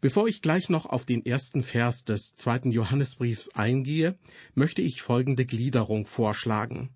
Bevor 0.00 0.28
ich 0.28 0.42
gleich 0.42 0.70
noch 0.70 0.86
auf 0.86 1.06
den 1.06 1.26
ersten 1.26 1.64
Vers 1.64 2.04
des 2.04 2.34
zweiten 2.34 2.70
Johannesbriefs 2.70 3.48
eingehe, 3.50 4.16
möchte 4.54 4.80
ich 4.80 5.02
folgende 5.02 5.44
Gliederung 5.44 6.06
vorschlagen. 6.06 6.90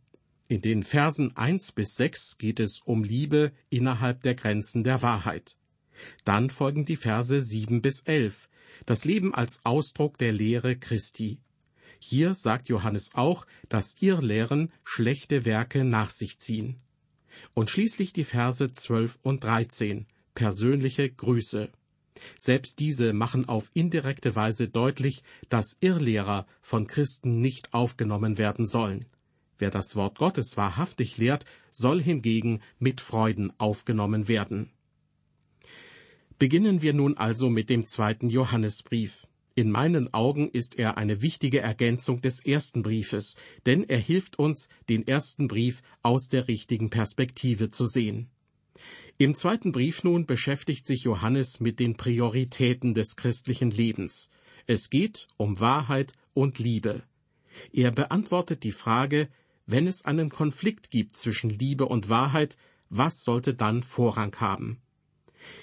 In 0.47 0.61
den 0.61 0.85
Versen 0.85 1.37
eins 1.37 1.73
bis 1.73 1.97
sechs 1.97 2.39
geht 2.39 2.61
es 2.61 2.81
um 2.85 3.03
Liebe 3.03 3.53
innerhalb 3.71 4.23
der 4.23 4.37
Grenzen 4.37 4.85
der 4.85 5.03
Wahrheit. 5.03 5.57
Dann 6.25 6.51
folgen 6.51 6.85
die 6.85 6.97
Verse 6.97 7.43
sieben 7.43 7.83
bis 7.83 8.03
elf, 8.03 8.49
das 8.87 9.05
Leben 9.05 9.35
als 9.35 9.61
Ausdruck 9.65 10.19
der 10.19 10.33
Lehre 10.33 10.77
Christi. 10.77 11.41
Hier 11.99 12.35
sagt 12.35 12.69
Johannes 12.69 13.15
auch, 13.15 13.47
dass 13.69 13.97
ihr 14.01 14.21
Lehren 14.21 14.73
schlechte 14.85 15.45
Werke 15.45 15.85
nach 15.85 16.11
sich 16.11 16.39
ziehen. 16.39 16.81
Und 17.55 17.71
schließlich 17.71 18.13
die 18.13 18.25
Verse 18.25 18.71
12 18.71 19.19
und 19.23 19.43
13, 19.43 20.07
persönliche 20.35 21.11
Grüße. 21.11 21.71
Selbst 22.39 22.79
diese 22.81 23.13
machen 23.13 23.49
auf 23.49 23.71
indirekte 23.75 24.37
Weise 24.37 24.69
deutlich, 24.69 25.23
dass 25.49 25.77
Irrlehrer 25.81 26.47
von 26.61 26.87
Christen 26.87 27.41
nicht 27.41 27.73
aufgenommen 27.73 28.39
werden 28.39 28.67
sollen. 28.67 29.07
Wer 29.59 29.71
das 29.71 29.95
Wort 29.95 30.19
Gottes 30.19 30.57
wahrhaftig 30.57 31.19
lehrt, 31.19 31.45
soll 31.71 32.03
hingegen 32.03 32.61
mit 32.79 33.01
Freuden 33.01 33.53
aufgenommen 33.59 34.27
werden. 34.27 34.71
Beginnen 36.37 36.83
wir 36.83 36.93
nun 36.93 37.17
also 37.17 37.49
mit 37.49 37.71
dem 37.71 37.87
zweiten 37.87 38.29
Johannesbrief. 38.29 39.29
In 39.55 39.71
meinen 39.71 40.13
Augen 40.13 40.51
ist 40.51 40.77
er 40.77 40.97
eine 40.97 41.23
wichtige 41.23 41.61
Ergänzung 41.61 42.21
des 42.21 42.45
ersten 42.45 42.83
Briefes, 42.83 43.37
denn 43.65 43.85
er 43.89 43.99
hilft 43.99 44.37
uns, 44.39 44.69
den 44.89 45.07
ersten 45.07 45.47
Brief 45.47 45.83
aus 46.03 46.29
der 46.29 46.49
richtigen 46.49 46.91
Perspektive 46.91 47.71
zu 47.71 47.87
sehen. 47.87 48.32
Im 49.23 49.37
zweiten 49.37 49.71
Brief 49.71 50.03
nun 50.03 50.27
beschäftigt 50.27 50.85
sich 50.85 51.05
Johannes 51.05 51.61
mit 51.61 51.79
den 51.79 51.97
Prioritäten 51.97 52.93
des 52.93 53.15
christlichen 53.15 53.71
Lebens. 53.71 54.29
Es 54.67 54.91
geht 54.91 55.29
um 55.37 55.61
Wahrheit 55.61 56.13
und 56.35 56.59
Liebe. 56.59 57.05
Er 57.73 57.93
beantwortet 57.93 58.65
die 58.65 58.73
Frage, 58.73 59.29
wenn 59.65 59.87
es 59.87 60.05
einen 60.05 60.29
Konflikt 60.29 60.91
gibt 60.91 61.17
zwischen 61.17 61.51
Liebe 61.51 61.87
und 61.87 62.09
Wahrheit, 62.09 62.57
was 62.89 63.23
sollte 63.23 63.55
dann 63.55 63.85
Vorrang 63.85 64.35
haben? 64.41 64.83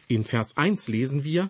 In 0.08 0.24
Vers 0.24 0.56
1 0.56 0.88
lesen 0.88 1.26
wir, 1.26 1.50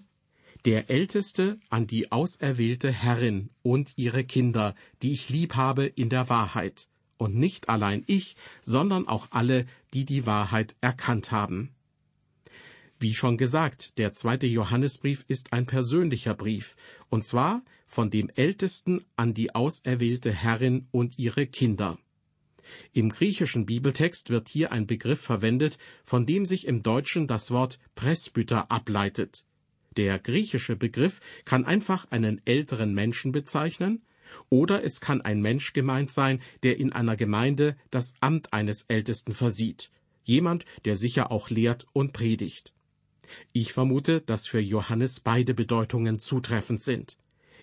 der 0.65 0.89
Älteste 0.89 1.59
an 1.69 1.85
die 1.85 2.11
auserwählte 2.11 2.91
Herrin 2.91 3.51
und 3.61 3.93
ihre 3.97 4.23
Kinder, 4.23 4.73
die 5.03 5.11
ich 5.11 5.29
lieb 5.29 5.55
habe 5.55 5.85
in 5.85 6.09
der 6.09 6.27
Wahrheit, 6.27 6.87
und 7.17 7.35
nicht 7.35 7.69
allein 7.69 8.03
ich, 8.07 8.35
sondern 8.63 9.07
auch 9.07 9.27
alle, 9.29 9.67
die 9.93 10.05
die 10.05 10.25
Wahrheit 10.25 10.75
erkannt 10.81 11.31
haben. 11.31 11.75
Wie 13.01 13.13
schon 13.13 13.37
gesagt, 13.37 13.97
der 13.97 14.11
zweite 14.11 14.45
Johannesbrief 14.45 15.23
ist 15.29 15.53
ein 15.53 15.65
persönlicher 15.65 16.33
Brief, 16.33 16.75
und 17.09 17.23
zwar 17.23 17.63
von 17.87 18.11
dem 18.11 18.29
Ältesten 18.35 19.05
an 19.15 19.33
die 19.33 19.55
auserwählte 19.55 20.33
Herrin 20.33 20.87
und 20.91 21.17
ihre 21.17 21.47
Kinder. 21.47 21.97
Im 22.91 23.09
griechischen 23.09 23.65
Bibeltext 23.65 24.29
wird 24.29 24.49
hier 24.49 24.73
ein 24.73 24.85
Begriff 24.85 25.21
verwendet, 25.21 25.77
von 26.03 26.25
dem 26.25 26.45
sich 26.45 26.67
im 26.67 26.83
Deutschen 26.83 27.25
das 27.25 27.51
Wort 27.51 27.79
Presbyter 27.95 28.69
ableitet. 28.69 29.45
Der 29.95 30.19
griechische 30.19 30.75
Begriff 30.75 31.21
kann 31.45 31.63
einfach 31.63 32.11
einen 32.11 32.41
älteren 32.45 32.93
Menschen 32.93 33.31
bezeichnen, 33.31 34.03
oder 34.49 34.83
es 34.83 34.99
kann 34.99 35.21
ein 35.21 35.41
Mensch 35.41 35.71
gemeint 35.71 36.11
sein, 36.11 36.41
der 36.63 36.77
in 36.77 36.91
einer 36.91 37.15
Gemeinde 37.15 37.77
das 37.91 38.13
Amt 38.19 38.51
eines 38.51 38.83
Ältesten 38.89 39.33
versieht, 39.33 39.89
jemand, 40.25 40.65
der 40.83 40.97
sicher 40.97 41.31
auch 41.31 41.49
lehrt 41.49 41.87
und 41.93 42.11
predigt. 42.11 42.73
Ich 43.51 43.73
vermute, 43.73 44.21
dass 44.21 44.47
für 44.47 44.59
Johannes 44.59 45.19
beide 45.19 45.53
Bedeutungen 45.53 46.19
zutreffend 46.19 46.81
sind. 46.81 47.17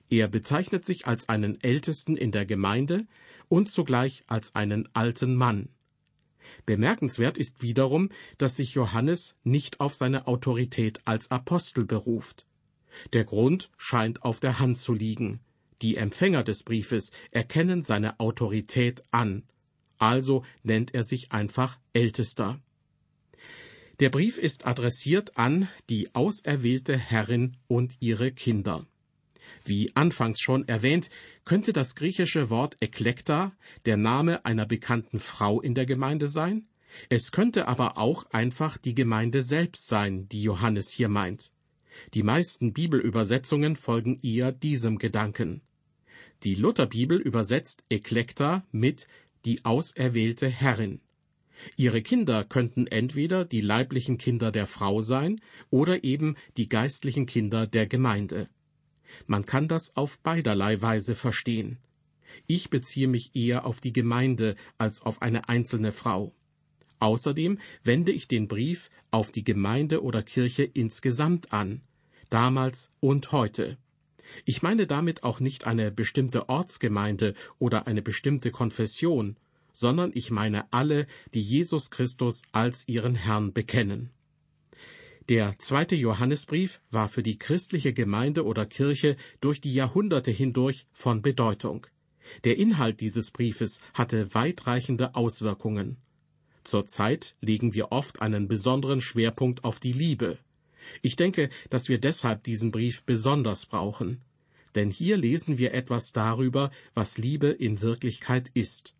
Er 0.08 0.28
bezeichnet 0.28 0.84
sich 0.84 1.06
als 1.06 1.28
einen 1.28 1.60
Ältesten 1.60 2.16
in 2.16 2.30
der 2.30 2.46
Gemeinde 2.46 3.06
und 3.48 3.70
zugleich 3.70 4.24
als 4.28 4.54
einen 4.54 4.88
alten 4.94 5.34
Mann. 5.34 5.68
Bemerkenswert 6.64 7.38
ist 7.38 7.62
wiederum, 7.62 8.10
dass 8.38 8.56
sich 8.56 8.74
Johannes 8.74 9.34
nicht 9.42 9.80
auf 9.80 9.94
seine 9.94 10.28
Autorität 10.28 11.00
als 11.04 11.30
Apostel 11.30 11.84
beruft. 11.84 12.46
Der 13.12 13.24
Grund 13.24 13.70
scheint 13.76 14.22
auf 14.22 14.40
der 14.40 14.58
Hand 14.58 14.78
zu 14.78 14.94
liegen. 14.94 15.40
Die 15.82 15.96
Empfänger 15.96 16.42
des 16.42 16.62
Briefes 16.62 17.10
erkennen 17.30 17.82
seine 17.82 18.18
Autorität 18.20 19.02
an. 19.10 19.42
Also 19.98 20.44
nennt 20.62 20.94
er 20.94 21.04
sich 21.04 21.32
einfach 21.32 21.78
Ältester. 21.92 22.60
Der 23.98 24.10
Brief 24.10 24.36
ist 24.36 24.66
adressiert 24.66 25.38
an 25.38 25.70
die 25.88 26.14
auserwählte 26.14 26.98
Herrin 26.98 27.56
und 27.66 27.96
ihre 28.00 28.30
Kinder. 28.30 28.86
Wie 29.64 29.94
anfangs 29.96 30.40
schon 30.40 30.68
erwähnt, 30.68 31.08
könnte 31.46 31.72
das 31.72 31.94
griechische 31.94 32.50
Wort 32.50 32.76
Eklekta 32.80 33.56
der 33.86 33.96
Name 33.96 34.44
einer 34.44 34.66
bekannten 34.66 35.18
Frau 35.18 35.62
in 35.62 35.74
der 35.74 35.86
Gemeinde 35.86 36.28
sein. 36.28 36.66
Es 37.08 37.30
könnte 37.32 37.68
aber 37.68 37.96
auch 37.96 38.24
einfach 38.30 38.76
die 38.76 38.94
Gemeinde 38.94 39.42
selbst 39.42 39.86
sein, 39.86 40.28
die 40.28 40.42
Johannes 40.42 40.90
hier 40.90 41.08
meint. 41.08 41.52
Die 42.12 42.22
meisten 42.22 42.74
Bibelübersetzungen 42.74 43.76
folgen 43.76 44.20
eher 44.22 44.52
diesem 44.52 44.98
Gedanken. 44.98 45.62
Die 46.42 46.54
Lutherbibel 46.54 47.18
übersetzt 47.18 47.82
Eklekta 47.88 48.66
mit 48.72 49.08
die 49.46 49.64
auserwählte 49.64 50.48
Herrin. 50.48 51.00
Ihre 51.76 52.02
Kinder 52.02 52.44
könnten 52.44 52.86
entweder 52.86 53.44
die 53.44 53.60
leiblichen 53.60 54.18
Kinder 54.18 54.52
der 54.52 54.66
Frau 54.66 55.00
sein 55.02 55.40
oder 55.70 56.04
eben 56.04 56.36
die 56.56 56.68
geistlichen 56.68 57.26
Kinder 57.26 57.66
der 57.66 57.86
Gemeinde. 57.86 58.48
Man 59.26 59.46
kann 59.46 59.68
das 59.68 59.96
auf 59.96 60.20
beiderlei 60.20 60.80
Weise 60.82 61.14
verstehen. 61.14 61.78
Ich 62.46 62.70
beziehe 62.70 63.08
mich 63.08 63.34
eher 63.34 63.66
auf 63.66 63.80
die 63.80 63.92
Gemeinde 63.92 64.56
als 64.78 65.00
auf 65.02 65.22
eine 65.22 65.48
einzelne 65.48 65.92
Frau. 65.92 66.34
Außerdem 66.98 67.58
wende 67.84 68.12
ich 68.12 68.26
den 68.26 68.48
Brief 68.48 68.90
auf 69.10 69.32
die 69.32 69.44
Gemeinde 69.44 70.02
oder 70.02 70.22
Kirche 70.22 70.64
insgesamt 70.64 71.52
an, 71.52 71.82
damals 72.30 72.90
und 73.00 73.32
heute. 73.32 73.78
Ich 74.44 74.62
meine 74.62 74.86
damit 74.86 75.22
auch 75.22 75.38
nicht 75.40 75.66
eine 75.66 75.92
bestimmte 75.92 76.48
Ortsgemeinde 76.48 77.34
oder 77.58 77.86
eine 77.86 78.02
bestimmte 78.02 78.50
Konfession, 78.50 79.36
sondern 79.76 80.10
ich 80.14 80.30
meine 80.30 80.72
alle, 80.72 81.06
die 81.34 81.42
Jesus 81.42 81.90
Christus 81.90 82.40
als 82.50 82.88
ihren 82.88 83.14
Herrn 83.14 83.52
bekennen. 83.52 84.08
Der 85.28 85.58
zweite 85.58 85.96
Johannesbrief 85.96 86.80
war 86.90 87.10
für 87.10 87.22
die 87.22 87.38
christliche 87.38 87.92
Gemeinde 87.92 88.46
oder 88.46 88.64
Kirche 88.64 89.16
durch 89.42 89.60
die 89.60 89.74
Jahrhunderte 89.74 90.30
hindurch 90.30 90.86
von 90.92 91.20
Bedeutung. 91.20 91.86
Der 92.44 92.56
Inhalt 92.56 93.00
dieses 93.00 93.30
Briefes 93.30 93.80
hatte 93.92 94.34
weitreichende 94.34 95.14
Auswirkungen. 95.14 95.98
Zurzeit 96.64 97.36
legen 97.42 97.74
wir 97.74 97.92
oft 97.92 98.22
einen 98.22 98.48
besonderen 98.48 99.02
Schwerpunkt 99.02 99.62
auf 99.62 99.78
die 99.78 99.92
Liebe. 99.92 100.38
Ich 101.02 101.16
denke, 101.16 101.50
dass 101.68 101.90
wir 101.90 102.00
deshalb 102.00 102.44
diesen 102.44 102.70
Brief 102.70 103.04
besonders 103.04 103.66
brauchen. 103.66 104.22
Denn 104.74 104.90
hier 104.90 105.18
lesen 105.18 105.58
wir 105.58 105.74
etwas 105.74 106.12
darüber, 106.12 106.70
was 106.94 107.18
Liebe 107.18 107.48
in 107.48 107.82
Wirklichkeit 107.82 108.50
ist. 108.54 108.95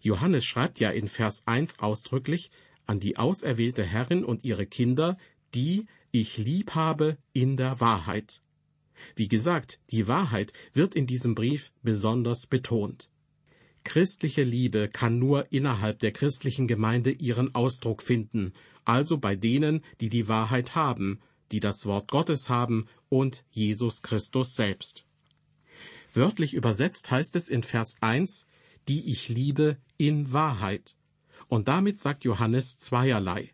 Johannes 0.00 0.44
schreibt 0.44 0.80
ja 0.80 0.90
in 0.90 1.08
Vers 1.08 1.42
1 1.46 1.78
ausdrücklich 1.80 2.50
an 2.86 3.00
die 3.00 3.16
auserwählte 3.16 3.84
Herrin 3.84 4.24
und 4.24 4.44
ihre 4.44 4.66
Kinder, 4.66 5.18
die 5.54 5.86
ich 6.10 6.38
lieb 6.38 6.74
habe 6.74 7.18
in 7.32 7.56
der 7.56 7.80
Wahrheit. 7.80 8.40
Wie 9.14 9.28
gesagt, 9.28 9.80
die 9.90 10.08
Wahrheit 10.08 10.52
wird 10.72 10.94
in 10.94 11.06
diesem 11.06 11.34
Brief 11.34 11.72
besonders 11.82 12.46
betont. 12.46 13.10
Christliche 13.84 14.42
Liebe 14.42 14.88
kann 14.88 15.18
nur 15.18 15.52
innerhalb 15.52 16.00
der 16.00 16.12
christlichen 16.12 16.66
Gemeinde 16.66 17.10
ihren 17.10 17.54
Ausdruck 17.54 18.02
finden, 18.02 18.52
also 18.84 19.18
bei 19.18 19.36
denen, 19.36 19.84
die 20.00 20.08
die 20.08 20.28
Wahrheit 20.28 20.74
haben, 20.74 21.20
die 21.52 21.60
das 21.60 21.86
Wort 21.86 22.10
Gottes 22.10 22.48
haben 22.48 22.86
und 23.08 23.44
Jesus 23.50 24.02
Christus 24.02 24.54
selbst. 24.54 25.04
Wörtlich 26.12 26.54
übersetzt 26.54 27.10
heißt 27.10 27.36
es 27.36 27.48
in 27.48 27.62
Vers 27.62 27.96
1, 28.00 28.46
die 28.88 29.10
ich 29.10 29.28
liebe 29.28 29.78
in 29.96 30.32
Wahrheit. 30.32 30.96
Und 31.48 31.68
damit 31.68 32.00
sagt 32.00 32.24
Johannes 32.24 32.78
zweierlei. 32.78 33.52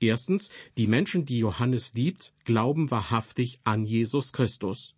Erstens, 0.00 0.50
die 0.76 0.86
Menschen, 0.86 1.26
die 1.26 1.38
Johannes 1.38 1.94
liebt, 1.94 2.32
glauben 2.44 2.90
wahrhaftig 2.90 3.60
an 3.64 3.84
Jesus 3.84 4.32
Christus. 4.32 4.94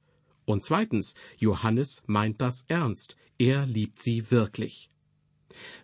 Und 0.46 0.62
zweitens, 0.62 1.14
Johannes 1.38 2.02
meint 2.06 2.40
das 2.40 2.64
ernst, 2.68 3.16
er 3.38 3.66
liebt 3.66 4.00
sie 4.00 4.30
wirklich. 4.30 4.90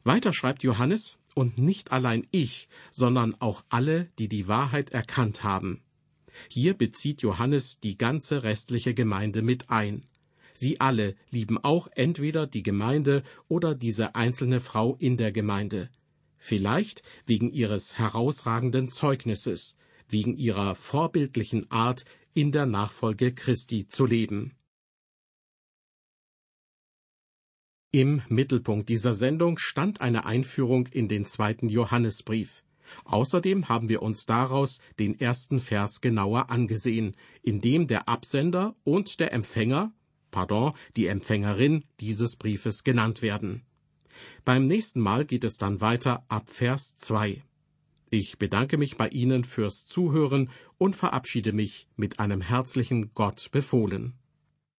Weiter 0.04 0.32
schreibt 0.32 0.62
Johannes, 0.62 1.18
und 1.34 1.58
nicht 1.58 1.92
allein 1.92 2.26
ich, 2.30 2.68
sondern 2.90 3.36
auch 3.40 3.64
alle, 3.68 4.10
die 4.18 4.28
die 4.28 4.48
Wahrheit 4.48 4.90
erkannt 4.90 5.44
haben. 5.44 5.82
Hier 6.48 6.74
bezieht 6.74 7.22
Johannes 7.22 7.80
die 7.80 7.96
ganze 7.96 8.42
restliche 8.42 8.94
Gemeinde 8.94 9.42
mit 9.42 9.70
ein. 9.70 10.06
Sie 10.54 10.80
alle 10.80 11.14
lieben 11.30 11.58
auch 11.58 11.88
entweder 11.94 12.46
die 12.46 12.62
Gemeinde 12.62 13.22
oder 13.48 13.74
diese 13.74 14.14
einzelne 14.14 14.60
Frau 14.60 14.96
in 14.96 15.16
der 15.16 15.32
Gemeinde 15.32 15.90
vielleicht 16.40 17.02
wegen 17.26 17.52
ihres 17.52 17.98
herausragenden 17.98 18.88
Zeugnisses, 18.88 19.76
wegen 20.08 20.36
ihrer 20.36 20.74
vorbildlichen 20.74 21.70
Art, 21.70 22.04
in 22.32 22.50
der 22.50 22.66
Nachfolge 22.66 23.32
Christi 23.32 23.86
zu 23.86 24.06
leben. 24.06 24.56
Im 27.92 28.22
Mittelpunkt 28.28 28.88
dieser 28.88 29.14
Sendung 29.14 29.58
stand 29.58 30.00
eine 30.00 30.24
Einführung 30.24 30.86
in 30.88 31.08
den 31.08 31.24
zweiten 31.24 31.68
Johannesbrief. 31.68 32.62
Außerdem 33.04 33.68
haben 33.68 33.88
wir 33.88 34.02
uns 34.02 34.26
daraus 34.26 34.80
den 34.98 35.18
ersten 35.18 35.60
Vers 35.60 36.00
genauer 36.00 36.50
angesehen, 36.50 37.16
in 37.42 37.60
dem 37.60 37.88
der 37.88 38.08
Absender 38.08 38.76
und 38.84 39.18
der 39.18 39.32
Empfänger, 39.32 39.92
pardon, 40.30 40.72
die 40.96 41.06
Empfängerin 41.06 41.84
dieses 42.00 42.36
Briefes 42.36 42.84
genannt 42.84 43.22
werden. 43.22 43.62
Beim 44.44 44.66
nächsten 44.66 45.00
Mal 45.00 45.24
geht 45.24 45.44
es 45.44 45.56
dann 45.56 45.80
weiter 45.80 46.24
ab 46.28 46.50
Vers 46.50 46.96
2. 46.96 47.42
Ich 48.10 48.38
bedanke 48.38 48.76
mich 48.76 48.96
bei 48.96 49.08
Ihnen 49.08 49.44
fürs 49.44 49.86
Zuhören 49.86 50.50
und 50.78 50.96
verabschiede 50.96 51.52
mich 51.52 51.86
mit 51.96 52.18
einem 52.18 52.40
herzlichen 52.40 53.14
Gott 53.14 53.50
befohlen. 53.52 54.14